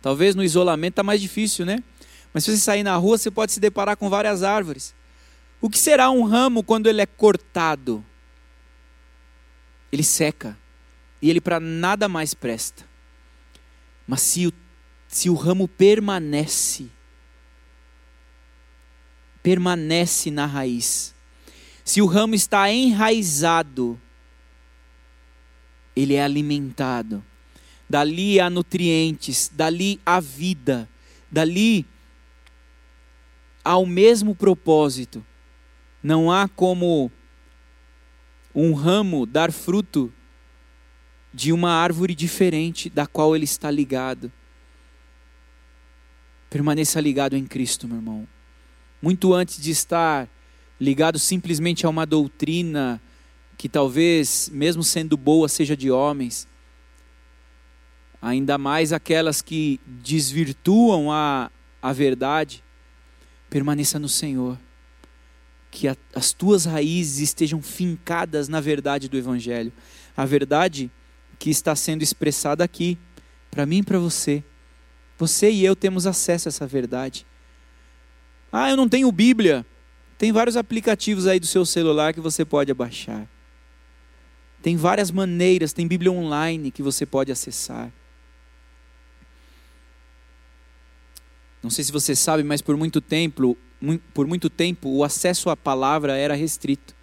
Talvez 0.00 0.36
no 0.36 0.44
isolamento 0.44 0.92
está 0.92 1.02
mais 1.02 1.20
difícil, 1.20 1.66
né? 1.66 1.82
Mas 2.32 2.44
se 2.44 2.52
você 2.52 2.58
sair 2.58 2.84
na 2.84 2.94
rua, 2.94 3.18
você 3.18 3.28
pode 3.28 3.50
se 3.50 3.58
deparar 3.58 3.96
com 3.96 4.08
várias 4.08 4.44
árvores. 4.44 4.94
O 5.60 5.68
que 5.68 5.80
será 5.80 6.12
um 6.12 6.22
ramo 6.22 6.62
quando 6.62 6.86
ele 6.86 7.02
é 7.02 7.06
cortado? 7.06 8.06
Ele 9.90 10.04
seca. 10.04 10.56
E 11.20 11.28
ele 11.28 11.40
para 11.40 11.58
nada 11.58 12.08
mais 12.08 12.34
presta. 12.34 12.86
Mas 14.06 14.20
se 14.20 14.46
o, 14.46 14.52
se 15.08 15.28
o 15.28 15.34
ramo 15.34 15.66
permanece, 15.66 16.88
permanece 19.42 20.30
na 20.30 20.46
raiz. 20.46 21.14
Se 21.84 22.00
o 22.02 22.06
ramo 22.06 22.34
está 22.34 22.70
enraizado, 22.70 24.00
ele 25.96 26.14
é 26.14 26.22
alimentado. 26.22 27.24
Dali 27.88 28.38
há 28.38 28.48
nutrientes, 28.48 29.50
dali 29.52 30.00
há 30.06 30.20
vida, 30.20 30.88
dali 31.30 31.84
há 33.64 33.76
o 33.76 33.86
mesmo 33.86 34.34
propósito. 34.34 35.24
Não 36.02 36.30
há 36.30 36.48
como 36.48 37.10
um 38.54 38.72
ramo 38.72 39.26
dar 39.26 39.50
fruto 39.50 40.12
de 41.34 41.52
uma 41.52 41.72
árvore 41.72 42.14
diferente 42.14 42.88
da 42.88 43.06
qual 43.06 43.34
ele 43.34 43.44
está 43.44 43.70
ligado. 43.70 44.30
Permaneça 46.48 47.00
ligado 47.00 47.36
em 47.36 47.44
Cristo, 47.44 47.88
meu 47.88 47.96
irmão 47.96 48.28
muito 49.00 49.32
antes 49.32 49.60
de 49.60 49.70
estar 49.70 50.28
ligado 50.80 51.18
simplesmente 51.18 51.84
a 51.84 51.88
uma 51.88 52.06
doutrina 52.06 53.00
que 53.56 53.68
talvez, 53.68 54.50
mesmo 54.52 54.82
sendo 54.82 55.16
boa, 55.16 55.48
seja 55.48 55.76
de 55.76 55.90
homens, 55.90 56.48
ainda 58.20 58.56
mais 58.56 58.92
aquelas 58.92 59.42
que 59.42 59.80
desvirtuam 59.86 61.12
a, 61.12 61.50
a 61.82 61.92
verdade, 61.92 62.62
permaneça 63.48 63.98
no 63.98 64.08
Senhor. 64.08 64.58
Que 65.70 65.88
a, 65.88 65.96
as 66.14 66.32
tuas 66.32 66.64
raízes 66.64 67.20
estejam 67.20 67.60
fincadas 67.62 68.48
na 68.48 68.60
verdade 68.60 69.08
do 69.08 69.16
Evangelho. 69.16 69.72
A 70.16 70.24
verdade 70.24 70.90
que 71.38 71.50
está 71.50 71.76
sendo 71.76 72.02
expressada 72.02 72.64
aqui, 72.64 72.98
para 73.50 73.66
mim 73.66 73.78
e 73.78 73.82
para 73.82 73.98
você. 73.98 74.42
Você 75.18 75.50
e 75.50 75.64
eu 75.64 75.76
temos 75.76 76.06
acesso 76.06 76.48
a 76.48 76.50
essa 76.50 76.66
verdade. 76.66 77.26
Ah, 78.52 78.70
eu 78.70 78.76
não 78.76 78.88
tenho 78.88 79.10
Bíblia. 79.12 79.64
Tem 80.18 80.32
vários 80.32 80.56
aplicativos 80.56 81.26
aí 81.26 81.40
do 81.40 81.46
seu 81.46 81.64
celular 81.64 82.12
que 82.12 82.20
você 82.20 82.44
pode 82.44 82.72
baixar. 82.74 83.28
Tem 84.62 84.76
várias 84.76 85.10
maneiras, 85.10 85.72
tem 85.72 85.86
Bíblia 85.86 86.12
online 86.12 86.70
que 86.70 86.82
você 86.82 87.06
pode 87.06 87.32
acessar. 87.32 87.90
Não 91.62 91.70
sei 91.70 91.84
se 91.84 91.92
você 91.92 92.14
sabe, 92.14 92.42
mas 92.42 92.60
por 92.60 92.76
muito 92.76 93.00
tempo, 93.00 93.56
por 94.12 94.26
muito 94.26 94.50
tempo 94.50 94.88
o 94.90 95.04
acesso 95.04 95.50
à 95.50 95.56
palavra 95.56 96.16
era 96.16 96.34
restrito. 96.34 96.94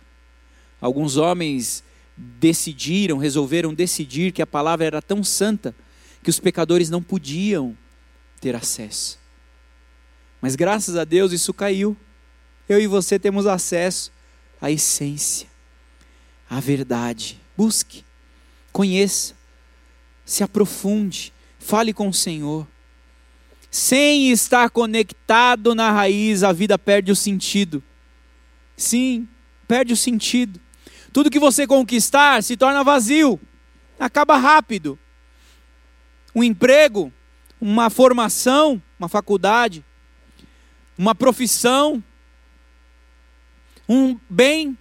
Alguns 0.80 1.18
homens 1.18 1.84
decidiram, 2.16 3.18
resolveram 3.18 3.74
decidir 3.74 4.32
que 4.32 4.42
a 4.42 4.48
palavra 4.48 4.86
era 4.86 5.02
tão 5.02 5.24
santa 5.24 5.76
que 6.24 6.30
os 6.30 6.40
pecadores 6.40 6.90
não 6.90 7.02
podiam 7.02 7.78
ter 8.42 8.56
acesso. 8.56 9.20
Mas 10.42 10.56
graças 10.56 10.96
a 10.96 11.04
Deus 11.04 11.32
isso 11.32 11.54
caiu. 11.54 11.96
Eu 12.68 12.80
e 12.80 12.88
você 12.88 13.18
temos 13.18 13.46
acesso 13.46 14.12
à 14.62 14.70
essência, 14.70 15.48
à 16.50 16.60
verdade. 16.60 17.40
Busque, 17.56 18.04
conheça, 18.72 19.34
se 20.26 20.44
aprofunde, 20.44 21.34
fale 21.60 21.94
com 21.94 22.10
o 22.10 22.14
Senhor. 22.14 22.68
Sem 23.72 24.32
estar 24.32 24.70
conectado 24.70 25.74
na 25.74 25.92
raiz, 25.92 26.44
a 26.44 26.52
vida 26.52 26.78
perde 26.78 27.12
o 27.12 27.16
sentido. 27.16 27.84
Sim, 28.76 29.28
perde 29.68 29.94
o 29.94 29.98
sentido. 29.98 30.60
Tudo 31.12 31.32
que 31.32 31.40
você 31.40 31.66
conquistar 31.66 32.44
se 32.44 32.56
torna 32.56 32.84
vazio, 32.84 33.40
acaba 34.00 34.38
rápido. 34.38 35.00
Um 36.36 36.44
emprego, 36.44 37.12
uma 37.60 37.90
formação, 37.90 38.82
uma 39.00 39.10
faculdade, 39.10 39.84
uma 40.98 41.14
profissão, 41.14 42.04
um 43.88 44.20
bem, 44.30 44.78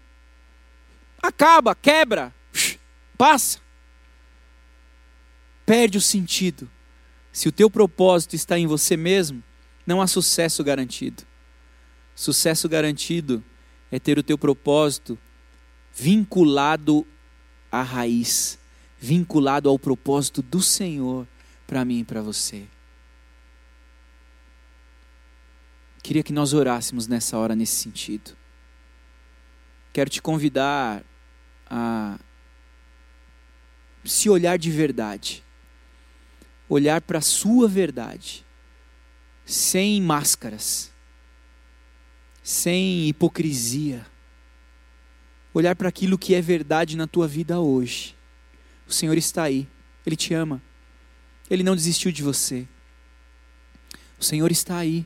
acaba, 1.23 1.75
quebra, 1.75 2.35
passa. 3.17 3.61
Perde 5.64 5.99
o 5.99 6.01
sentido. 6.01 6.71
Se 7.33 7.49
o 7.49 7.53
teu 7.53 7.69
propósito 7.69 8.35
está 8.35 8.59
em 8.59 8.67
você 8.67 8.97
mesmo, 8.97 9.43
não 9.87 10.01
há 10.01 10.07
sucesso 10.07 10.64
garantido. 10.64 11.23
Sucesso 12.14 12.69
garantido 12.69 13.45
é 13.91 13.99
ter 13.99 14.19
o 14.19 14.23
teu 14.23 14.39
propósito 14.39 15.19
vinculado 15.95 17.07
à 17.71 17.83
raiz, 17.83 18.59
vinculado 18.99 19.69
ao 19.69 19.79
propósito 19.79 20.41
do 20.41 20.62
Senhor 20.62 21.27
para 21.67 21.85
mim 21.85 22.01
e 22.01 22.05
para 22.05 22.23
você. 22.23 22.67
Queria 26.07 26.23
que 26.23 26.33
nós 26.33 26.53
orássemos 26.53 27.09
nessa 27.09 27.37
hora 27.37 27.57
nesse 27.57 27.75
sentido. 27.83 28.37
Quero 29.93 30.09
te 30.09 30.23
convidar 30.23 31.03
a 31.69 32.17
se 34.05 34.31
olhar 34.31 34.57
de 34.57 34.71
verdade, 34.71 35.43
olhar 36.69 37.01
para 37.01 37.19
a 37.19 37.21
sua 37.21 37.67
verdade, 37.67 38.47
sem 39.45 40.01
máscaras, 40.01 40.93
sem 42.41 43.09
hipocrisia, 43.09 44.07
olhar 45.53 45.75
para 45.75 45.89
aquilo 45.89 46.17
que 46.17 46.37
é 46.37 46.41
verdade 46.41 46.97
na 46.97 47.09
tua 47.09 47.27
vida 47.27 47.59
hoje. 47.59 48.15
O 48.87 48.93
Senhor 48.93 49.19
está 49.19 49.43
aí, 49.43 49.67
Ele 50.07 50.15
te 50.15 50.33
ama, 50.33 50.63
Ele 51.51 51.65
não 51.65 51.75
desistiu 51.75 52.13
de 52.13 52.23
você. 52.23 52.65
O 54.21 54.23
Senhor 54.23 54.53
está 54.53 54.77
aí 54.77 55.05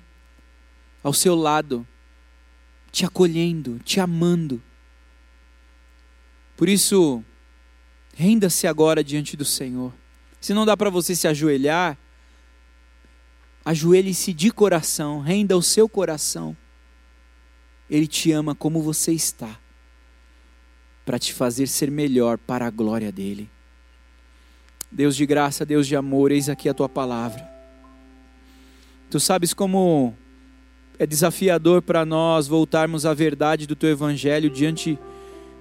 ao 1.03 1.12
seu 1.12 1.34
lado, 1.34 1.86
te 2.92 3.05
acolhendo, 3.05 3.78
te 3.84 4.01
amando. 4.01 4.62
Por 6.57 6.68
isso, 6.68 7.24
renda-se 8.14 8.66
agora 8.66 9.03
diante 9.03 9.36
do 9.36 9.44
Senhor. 9.44 9.92
Se 10.40 10.53
não 10.53 10.66
dá 10.66 10.76
para 10.76 10.90
você 10.90 11.14
se 11.14 11.28
ajoelhar, 11.28 11.96
ajoelhe-se 13.64 14.32
de 14.32 14.51
coração, 14.51 15.20
renda 15.20 15.57
o 15.57 15.62
seu 15.62 15.88
coração. 15.88 16.57
Ele 17.88 18.07
te 18.07 18.30
ama 18.32 18.55
como 18.55 18.82
você 18.82 19.12
está, 19.12 19.59
para 21.05 21.18
te 21.18 21.32
fazer 21.32 21.66
ser 21.66 21.90
melhor 21.90 22.38
para 22.38 22.66
a 22.66 22.70
glória 22.70 23.11
dele. 23.11 23.51
Deus 24.90 25.14
de 25.14 25.24
graça, 25.24 25.64
Deus 25.64 25.86
de 25.86 25.94
amor, 25.94 26.32
eis 26.32 26.48
aqui 26.48 26.68
a 26.68 26.74
tua 26.74 26.88
palavra. 26.88 27.48
Tu 29.09 29.18
sabes 29.18 29.53
como 29.53 30.16
é 31.01 31.07
desafiador 31.07 31.80
para 31.80 32.05
nós 32.05 32.46
voltarmos 32.46 33.07
à 33.07 33.14
verdade 33.14 33.66
do 33.66 33.74
teu 33.74 33.88
evangelho 33.88 34.51
diante 34.51 34.98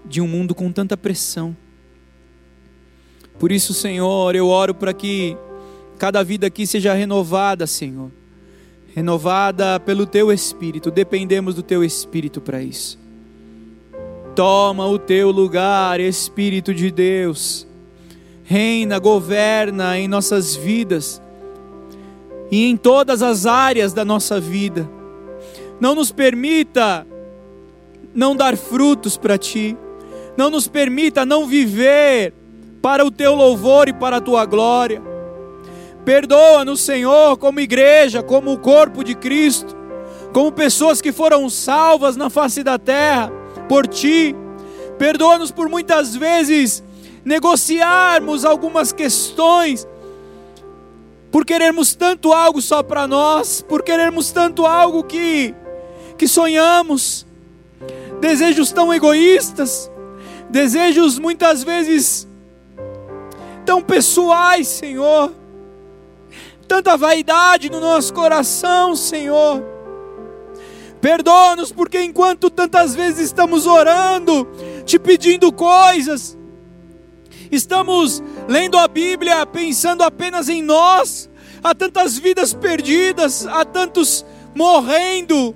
de 0.04 0.20
um 0.20 0.28
mundo 0.28 0.54
com 0.54 0.70
tanta 0.70 0.98
pressão. 0.98 1.56
Por 3.40 3.50
isso, 3.50 3.74
Senhor, 3.74 4.36
eu 4.36 4.50
oro 4.50 4.76
para 4.76 4.92
que 4.92 5.38
cada 5.98 6.22
vida 6.24 6.48
aqui 6.48 6.68
seja 6.68 6.94
renovada, 6.94 7.66
Senhor. 7.66 8.12
Renovada 8.94 9.80
pelo 9.80 10.06
teu 10.06 10.30
espírito, 10.30 10.92
dependemos 10.92 11.56
do 11.56 11.64
teu 11.64 11.86
espírito 11.86 12.42
para 12.42 12.62
isso. 12.62 13.00
Toma 14.36 14.88
o 14.88 15.00
teu 15.00 15.32
lugar, 15.32 16.02
Espírito 16.02 16.74
de 16.74 16.92
Deus. 16.92 17.66
Reina, 18.44 19.00
governa 19.00 19.98
em 19.98 20.06
nossas 20.06 20.54
vidas 20.54 21.22
e 22.52 22.66
em 22.66 22.76
todas 22.76 23.22
as 23.22 23.46
áreas 23.46 23.94
da 23.94 24.04
nossa 24.04 24.38
vida 24.38 24.99
não 25.80 25.96
nos 25.96 26.12
permita 26.12 27.06
não 28.14 28.36
dar 28.36 28.58
frutos 28.58 29.18
para 29.18 29.38
ti, 29.38 29.78
não 30.36 30.50
nos 30.50 30.68
permita 30.68 31.26
não 31.26 31.46
viver 31.46 32.34
para 32.82 33.06
o 33.06 33.12
teu 33.12 33.36
louvor 33.36 33.88
e 33.88 33.94
para 33.94 34.18
a 34.18 34.22
tua 34.22 34.46
glória. 34.46 35.02
Perdoa-nos, 36.06 36.82
Senhor, 36.82 37.38
como 37.38 37.60
igreja, 37.60 38.24
como 38.24 38.54
o 38.54 38.58
corpo 38.58 39.04
de 39.04 39.16
Cristo, 39.16 39.76
como 40.34 40.52
pessoas 40.52 41.02
que 41.02 41.12
foram 41.12 41.50
salvas 41.50 42.16
na 42.16 42.30
face 42.30 42.64
da 42.64 42.80
terra 42.80 43.32
por 43.68 43.86
ti. 43.86 44.36
Perdoa-nos 44.98 45.52
por 45.52 45.70
muitas 45.70 46.16
vezes 46.16 46.84
negociarmos 47.24 48.46
algumas 48.46 48.92
questões 48.92 49.88
por 51.32 51.46
querermos 51.46 51.96
tanto 51.96 52.34
algo 52.34 52.62
só 52.62 52.82
para 52.82 53.08
nós, 53.08 53.62
por 53.62 53.84
querermos 53.84 54.32
tanto 54.32 54.66
algo 54.66 55.04
que 55.04 55.54
que 56.20 56.28
sonhamos, 56.28 57.26
desejos 58.20 58.74
tão 58.74 58.94
egoístas, 58.94 59.90
desejos 60.50 61.18
muitas 61.18 61.64
vezes 61.64 62.28
tão 63.66 63.82
pessoais, 63.82 64.68
Senhor, 64.68 65.32
tanta 66.68 66.98
vaidade 66.98 67.70
no 67.70 67.80
nosso 67.80 68.14
coração, 68.14 68.98
Senhor. 68.98 69.64
Perdoa-nos, 71.00 71.72
porque 71.72 72.04
enquanto 72.04 72.50
tantas 72.50 72.94
vezes 72.94 73.28
estamos 73.28 73.66
orando, 73.66 74.46
te 74.86 75.00
pedindo 75.00 75.54
coisas, 75.54 76.38
estamos 77.50 78.22
lendo 78.46 78.78
a 78.78 78.90
Bíblia 78.90 79.46
pensando 79.46 80.04
apenas 80.04 80.50
em 80.50 80.62
nós, 80.62 81.30
há 81.64 81.74
tantas 81.74 82.18
vidas 82.18 82.54
perdidas, 82.54 83.48
há 83.48 83.64
tantos 83.64 84.26
morrendo, 84.54 85.56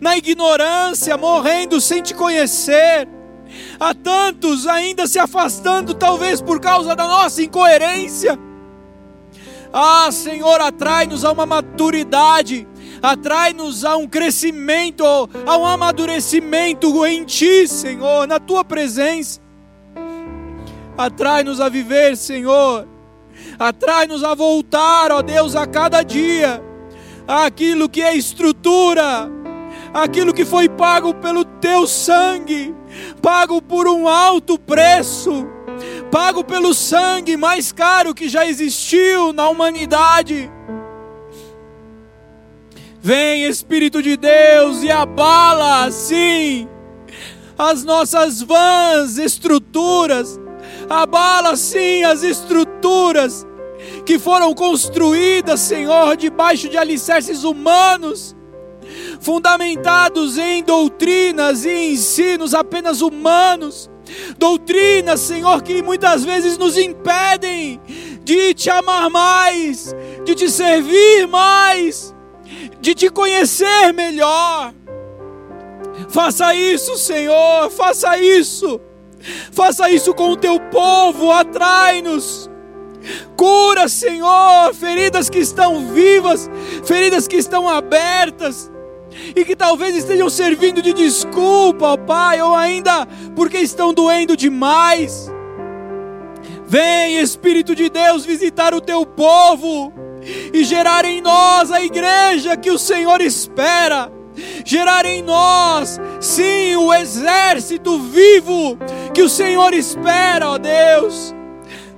na 0.00 0.16
ignorância, 0.16 1.16
morrendo 1.16 1.80
sem 1.80 2.02
te 2.02 2.14
conhecer. 2.14 3.08
Há 3.80 3.94
tantos 3.94 4.66
ainda 4.66 5.06
se 5.06 5.18
afastando, 5.18 5.94
talvez 5.94 6.40
por 6.40 6.60
causa 6.60 6.94
da 6.94 7.06
nossa 7.06 7.42
incoerência. 7.42 8.38
Ah, 9.72 10.10
Senhor, 10.10 10.60
atrai-nos 10.60 11.24
a 11.24 11.32
uma 11.32 11.44
maturidade, 11.44 12.66
atrai-nos 13.02 13.84
a 13.84 13.96
um 13.96 14.06
crescimento, 14.06 15.04
a 15.46 15.56
um 15.56 15.66
amadurecimento 15.66 17.04
em 17.06 17.24
Ti, 17.24 17.68
Senhor, 17.68 18.26
na 18.26 18.38
Tua 18.38 18.64
presença. 18.64 19.40
Atrai-nos 20.96 21.60
a 21.60 21.68
viver, 21.68 22.16
Senhor. 22.16 22.88
Atrai-nos 23.58 24.24
a 24.24 24.34
voltar, 24.34 25.12
ó 25.12 25.22
Deus, 25.22 25.54
a 25.54 25.66
cada 25.66 26.02
dia, 26.02 26.62
aquilo 27.26 27.88
que 27.88 28.02
é 28.02 28.16
estrutura, 28.16 29.30
aquilo 29.92 30.34
que 30.34 30.44
foi 30.44 30.68
pago 30.68 31.14
pelo 31.14 31.44
teu 31.44 31.86
sangue, 31.86 32.74
pago 33.22 33.60
por 33.60 33.88
um 33.88 34.08
alto 34.08 34.58
preço, 34.58 35.46
pago 36.10 36.44
pelo 36.44 36.74
sangue 36.74 37.36
mais 37.36 37.72
caro 37.72 38.14
que 38.14 38.28
já 38.28 38.46
existiu 38.46 39.32
na 39.32 39.48
humanidade. 39.48 40.50
Vem 43.00 43.44
Espírito 43.44 44.02
de 44.02 44.16
Deus 44.16 44.82
e 44.82 44.90
abala 44.90 45.84
assim 45.84 46.68
as 47.56 47.82
nossas 47.84 48.40
vãs 48.40 49.18
estruturas, 49.18 50.38
abala 50.88 51.56
sim 51.56 52.04
as 52.04 52.22
estruturas 52.22 53.44
que 54.06 54.18
foram 54.18 54.54
construídas, 54.54 55.60
Senhor, 55.60 56.16
debaixo 56.16 56.68
de 56.68 56.76
alicerces 56.76 57.42
humanos 57.42 58.36
fundamentados 59.20 60.38
em 60.38 60.62
doutrinas 60.62 61.64
e 61.64 61.92
ensinos 61.92 62.54
apenas 62.54 63.00
humanos, 63.00 63.90
doutrinas, 64.38 65.20
Senhor, 65.20 65.62
que 65.62 65.82
muitas 65.82 66.24
vezes 66.24 66.56
nos 66.56 66.78
impedem 66.78 67.80
de 68.22 68.54
te 68.54 68.70
amar 68.70 69.10
mais, 69.10 69.94
de 70.24 70.34
te 70.34 70.50
servir 70.50 71.26
mais, 71.26 72.14
de 72.80 72.94
te 72.94 73.10
conhecer 73.10 73.92
melhor. 73.92 74.72
Faça 76.08 76.54
isso, 76.54 76.96
Senhor, 76.96 77.70
faça 77.70 78.18
isso. 78.18 78.80
Faça 79.52 79.90
isso 79.90 80.14
com 80.14 80.30
o 80.30 80.36
teu 80.36 80.60
povo, 80.60 81.32
atrai-nos. 81.32 82.48
Cura, 83.36 83.88
Senhor, 83.88 84.72
feridas 84.74 85.28
que 85.28 85.38
estão 85.38 85.92
vivas, 85.92 86.48
feridas 86.84 87.26
que 87.26 87.36
estão 87.36 87.68
abertas 87.68 88.70
e 89.34 89.44
que 89.44 89.56
talvez 89.56 89.96
estejam 89.96 90.28
servindo 90.30 90.80
de 90.82 90.92
desculpa, 90.92 91.86
ó 91.86 91.96
Pai, 91.96 92.40
ou 92.40 92.54
ainda 92.54 93.06
porque 93.34 93.58
estão 93.58 93.92
doendo 93.92 94.36
demais. 94.36 95.30
Vem, 96.66 97.18
Espírito 97.18 97.74
de 97.74 97.88
Deus, 97.88 98.24
visitar 98.24 98.74
o 98.74 98.80
teu 98.80 99.06
povo 99.06 99.92
e 100.52 100.64
gerar 100.64 101.04
em 101.04 101.20
nós 101.20 101.70
a 101.70 101.82
igreja 101.82 102.56
que 102.56 102.70
o 102.70 102.78
Senhor 102.78 103.20
espera, 103.20 104.12
gerar 104.64 105.06
em 105.06 105.22
nós, 105.22 105.98
sim, 106.20 106.76
o 106.76 106.92
exército 106.92 107.98
vivo 107.98 108.78
que 109.14 109.22
o 109.22 109.28
Senhor 109.28 109.72
espera, 109.72 110.50
ó 110.50 110.58
Deus, 110.58 111.34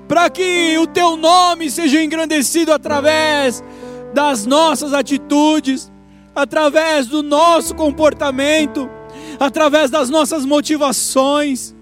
para 0.06 0.30
que 0.30 0.78
o 0.78 0.86
teu 0.86 1.16
nome 1.16 1.70
seja 1.70 2.02
engrandecido 2.02 2.72
através 2.72 3.62
das 4.12 4.46
nossas 4.46 4.92
atitudes, 4.92 5.90
através 6.34 7.06
do 7.06 7.22
nosso 7.22 7.74
comportamento, 7.74 8.88
através 9.38 9.90
das 9.90 10.08
nossas 10.10 10.44
motivações. 10.44 11.74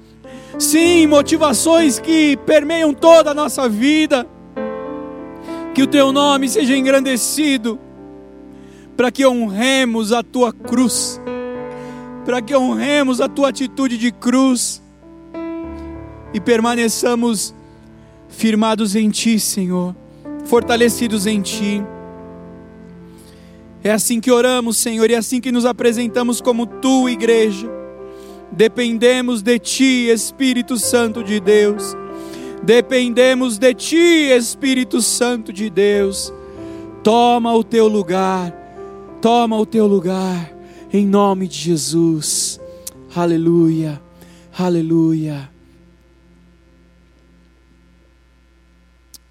Sim, 0.59 1.07
motivações 1.07 1.99
que 1.99 2.37
permeiam 2.39 2.93
toda 2.93 3.31
a 3.31 3.35
nossa 3.35 3.69
vida. 3.69 4.27
Que 5.75 5.83
o 5.83 5.87
teu 5.87 6.11
nome 6.13 6.49
seja 6.49 6.77
engrandecido, 6.77 7.79
para 8.97 9.13
que 9.13 9.25
honremos 9.25 10.13
a 10.13 10.25
tua 10.25 10.53
cruz, 10.53 11.21
para 12.25 12.43
que 12.43 12.57
honremos 12.57 13.21
a 13.21 13.29
tua 13.29 13.51
atitude 13.51 13.97
de 13.97 14.11
cruz 14.11 14.83
e 16.35 16.41
permaneçamos 16.41 17.55
firmados 18.29 18.97
em 18.97 19.09
ti, 19.09 19.39
Senhor, 19.39 19.95
fortalecidos 20.45 21.27
em 21.27 21.41
ti. 21.41 21.83
É 23.89 23.93
assim 23.93 24.21
que 24.21 24.31
oramos, 24.31 24.77
Senhor, 24.77 25.11
e 25.11 25.15
é 25.15 25.17
assim 25.17 25.41
que 25.41 25.51
nos 25.51 25.65
apresentamos 25.65 26.43
como 26.43 26.67
tua 26.67 27.11
igreja. 27.11 27.67
Dependemos 28.53 29.41
de 29.41 29.59
ti, 29.59 30.11
Espírito 30.11 30.77
Santo 30.77 31.25
de 31.25 31.41
Deus. 31.41 31.97
Dependemos 32.63 33.57
de 33.57 33.73
ti, 33.73 33.97
Espírito 33.97 35.01
Santo 35.01 35.55
de 35.55 35.71
Deus. 35.71 36.31
Toma 37.03 37.55
o 37.55 37.65
teu 37.65 37.89
lugar, 37.89 38.53
toma 39.23 39.57
o 39.57 39.65
teu 39.65 39.87
lugar, 39.87 40.53
em 40.93 41.07
nome 41.07 41.49
de 41.49 41.57
Jesus. 41.57 42.61
Aleluia, 43.17 43.99
aleluia. 44.53 45.49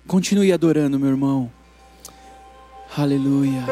Continue 0.08 0.52
adorando, 0.52 1.00
meu 1.00 1.10
irmão. 1.10 1.52
Aleluia. 2.98 3.64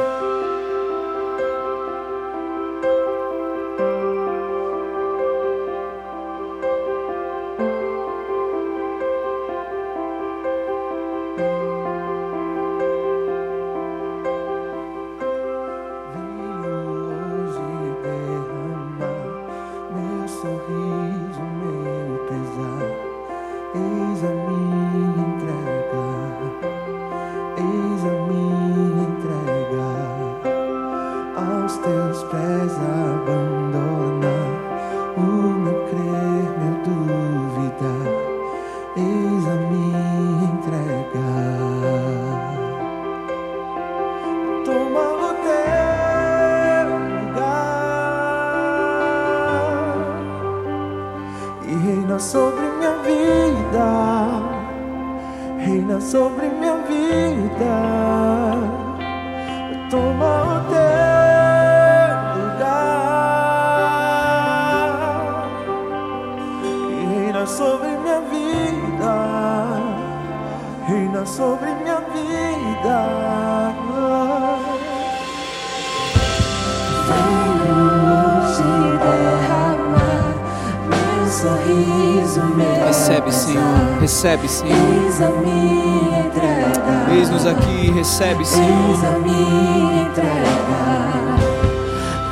Recebe, 84.46 84.48
Senhor. 84.48 85.04
Eis 85.04 85.22
a 85.22 85.30
minha 85.30 86.20
entrega. 86.20 87.14
Eis-nos 87.14 87.46
aqui, 87.46 87.92
recebe, 87.92 88.46
Senhor. 88.46 88.90
Eis 88.90 89.04
a 89.04 89.20
minha 89.20 90.02
entrega. 90.04 90.36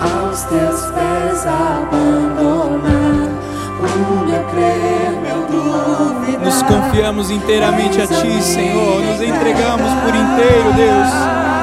Aos 0.01 0.43
teus 0.43 0.81
pés 0.91 1.45
abandonar. 1.45 2.83
O 3.79 4.25
meu 4.25 4.43
crer, 4.45 5.11
meu 5.21 5.41
dúvida. 5.47 6.39
Nos 6.39 6.61
confiamos 6.63 7.31
inteiramente 7.31 8.01
a 8.01 8.07
Ti, 8.07 8.41
Senhor. 8.41 9.01
Nos 9.01 9.21
entregamos 9.21 9.91
por 10.03 10.15
inteiro, 10.15 10.73
Deus. 10.75 11.62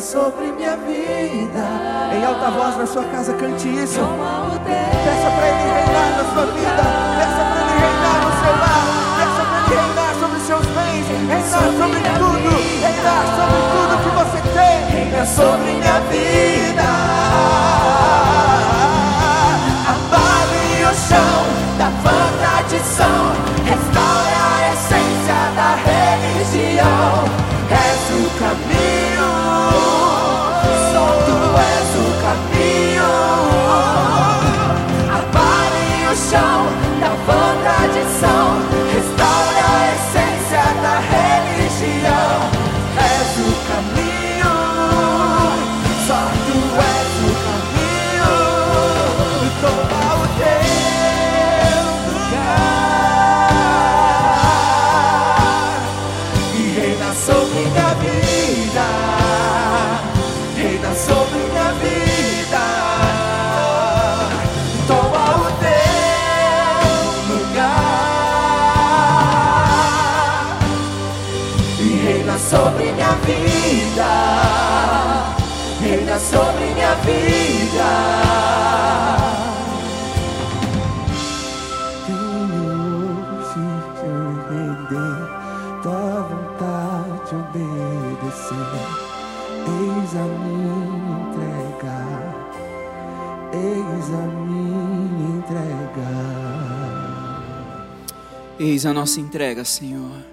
sobre 0.00 0.52
minha 0.52 0.76
vida. 0.76 1.64
Em 2.12 2.24
alta 2.24 2.50
voz 2.50 2.76
na 2.76 2.86
sua 2.86 3.04
casa, 3.04 3.32
cante 3.34 3.68
isso. 3.68 4.00
Peça 4.64 5.30
para 5.30 5.48
Ele 5.48 5.70
reinar 5.72 6.10
na 6.16 6.24
sua 6.32 6.46
vida. 6.46 6.82
Peça 7.18 7.42
para 7.44 7.60
Ele 7.62 7.74
reinar 7.80 8.18
no 8.24 8.30
seu 8.40 8.54
lar. 8.60 8.82
Peça 9.16 9.42
para 9.46 9.58
Ele 9.58 9.80
reinar 9.80 10.12
sobre 10.20 10.36
os 10.36 10.42
seus 10.42 10.66
bens. 10.66 11.06
Reinar 11.08 11.46
sobre 11.80 12.00
tudo. 12.18 12.50
Reinar 12.80 13.24
sobre 13.36 13.60
tudo 13.72 13.92
que 14.02 14.10
você 14.16 14.40
tem. 14.52 14.76
Reina 14.90 15.24
sobre 15.26 15.72
minha 15.72 15.85
Sobre 76.18 76.64
minha 76.74 76.94
vida. 76.96 77.90
Tenho 82.06 83.36
te 83.52 84.10
render, 84.48 85.18
tua 85.82 86.22
vontade 86.22 87.34
obedecer. 87.36 88.72
Eis 89.68 90.12
a 90.14 90.24
minha 90.24 90.76
entrega, 91.20 91.98
eis 93.52 94.08
a 94.10 94.26
minha 94.46 95.36
entrega. 95.36 96.10
Eis 98.58 98.86
a 98.86 98.92
nossa 98.94 99.20
entrega, 99.20 99.64
Senhor. 99.66 100.24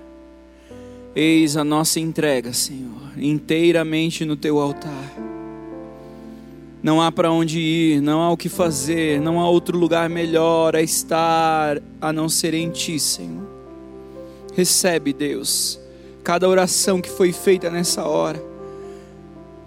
Eis 1.14 1.58
a 1.58 1.64
nossa 1.64 2.00
entrega, 2.00 2.54
Senhor, 2.54 3.12
inteiramente 3.18 4.24
no 4.24 4.38
teu 4.38 4.60
altar. 4.60 4.93
Não 6.94 7.02
há 7.02 7.12
para 7.12 7.32
onde 7.32 7.60
ir, 7.60 8.02
não 8.02 8.22
há 8.22 8.30
o 8.30 8.38
que 8.38 8.48
fazer, 8.48 9.20
não 9.20 9.40
há 9.40 9.50
outro 9.50 9.76
lugar 9.76 10.08
melhor 10.08 10.76
a 10.76 10.82
estar 10.84 11.82
a 12.00 12.14
não 12.14 12.30
ser 12.30 12.54
em 12.54 12.70
ti, 12.70 13.00
Senhor. 13.00 13.48
Recebe, 14.54 15.12
Deus, 15.12 15.80
cada 16.24 16.48
oração 16.48 17.02
que 17.02 17.10
foi 17.10 17.34
feita 17.34 17.68
nessa 17.72 18.06
hora, 18.06 18.40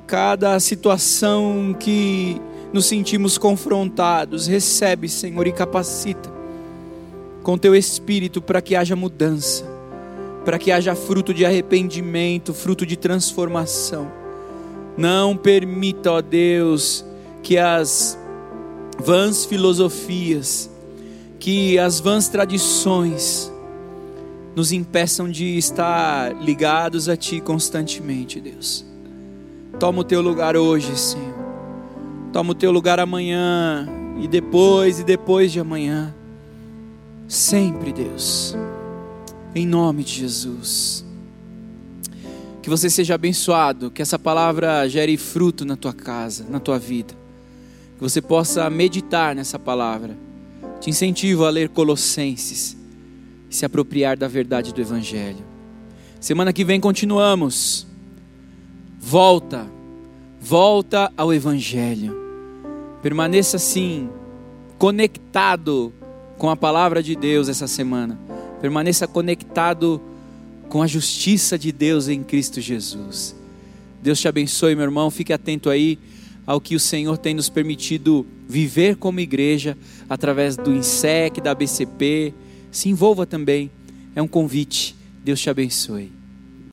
cada 0.07 0.61
situação 0.61 1.75
que 1.77 2.41
nos 2.73 2.87
sentimos 2.87 3.37
confrontados, 3.37 4.47
recebe, 4.47 5.09
Senhor, 5.09 5.49
e 5.49 5.53
capacita 5.53 6.33
com 7.43 7.59
teu 7.59 7.75
espírito 7.75 8.41
para 8.41 8.63
que 8.63 8.77
haja 8.77 8.95
mudança, 8.95 9.65
para 10.45 10.61
que 10.61 10.71
haja 10.71 10.95
fruto 10.95 11.35
de 11.35 11.45
arrependimento, 11.45 12.55
fruto 12.55 12.87
de 12.87 12.97
transformação. 12.97 14.09
Não 14.97 15.37
permita, 15.37 16.13
ó 16.13 16.23
Deus, 16.23 17.05
que 17.47 17.57
as 17.59 18.19
vãs 18.99 19.45
filosofias, 19.45 20.69
que 21.39 21.79
as 21.79 22.01
vãs 22.01 22.27
tradições 22.27 23.53
nos 24.57 24.73
impeçam 24.73 25.31
de 25.31 25.57
estar 25.57 26.35
ligados 26.43 27.09
a 27.09 27.17
Ti 27.17 27.41
constantemente, 27.41 28.41
Deus. 28.41 28.85
Toma 29.79 30.01
o 30.01 30.05
Teu 30.05 30.21
lugar 30.21 30.57
hoje, 30.57 30.99
Senhor. 30.99 31.37
Toma 32.33 32.51
o 32.51 32.55
Teu 32.55 32.73
lugar 32.73 32.99
amanhã 32.99 33.89
e 34.21 34.27
depois 34.27 34.99
e 34.99 35.05
depois 35.05 35.53
de 35.53 35.61
amanhã. 35.61 36.13
Sempre, 37.29 37.93
Deus. 37.93 38.57
Em 39.55 39.65
nome 39.65 40.03
de 40.03 40.15
Jesus. 40.15 41.07
Que 42.61 42.69
você 42.69 42.91
seja 42.91 43.15
abençoado, 43.15 43.89
que 43.89 44.03
essa 44.03 44.19
palavra 44.19 44.89
gere 44.89 45.17
fruto 45.17 45.65
na 45.65 45.77
tua 45.77 45.93
casa, 45.93 46.45
na 46.51 46.59
tua 46.59 46.77
vida. 46.77 47.26
Que 47.97 48.03
você 48.03 48.21
possa 48.21 48.69
meditar 48.69 49.35
nessa 49.35 49.59
palavra. 49.59 50.17
Te 50.81 50.91
incentivo 50.91 51.45
a 51.45 51.51
ler 51.51 51.71
Colossenses 51.71 52.77
e 53.51 53.55
se 53.55 53.65
apropriar 53.65 54.17
da 54.17 54.29
verdade 54.29 54.73
do 54.73 54.81
Evangelho. 54.81 55.45
Semana 56.21 56.53
que 56.53 56.65
vem 56.65 56.79
continuamos. 56.79 57.87
Volta, 59.01 59.67
volta 60.41 61.11
ao 61.17 61.33
Evangelho. 61.33 62.15
Permaneça 63.03 63.57
assim, 63.57 64.11
conectado 64.79 65.93
com 66.37 66.51
a 66.51 66.57
palavra 66.57 67.03
de 67.03 67.17
Deus 67.17 67.49
essa 67.49 67.67
semana. 67.67 68.19
Permaneça 68.61 69.07
conectado 69.07 70.01
com 70.69 70.83
a 70.83 70.87
justiça 70.87 71.59
de 71.59 71.73
Deus 71.73 72.09
em 72.09 72.23
Cristo 72.23 72.61
Jesus. 72.61 73.35
Deus 74.03 74.21
te 74.21 74.29
abençoe, 74.29 74.75
meu 74.75 74.85
irmão. 74.85 75.11
Fique 75.11 75.33
atento 75.33 75.71
aí 75.71 75.99
ao 76.47 76.61
que 76.61 76.77
o 76.77 76.81
Senhor 76.81 77.19
tem 77.19 77.35
nos 77.35 77.49
permitido 77.49 78.25
viver 78.49 78.97
como 78.97 79.21
igreja 79.21 79.77
através 80.09 80.57
do 80.57 80.73
INSEC, 80.73 81.41
da 81.41 81.55
BCP. 81.55 82.33
Se 82.71 82.89
envolva 82.89 83.27
também. 83.27 83.71
É 84.15 84.23
um 84.23 84.29
convite. 84.29 84.95
Deus 85.25 85.41
te 85.41 85.51
abençoe. 85.51 86.16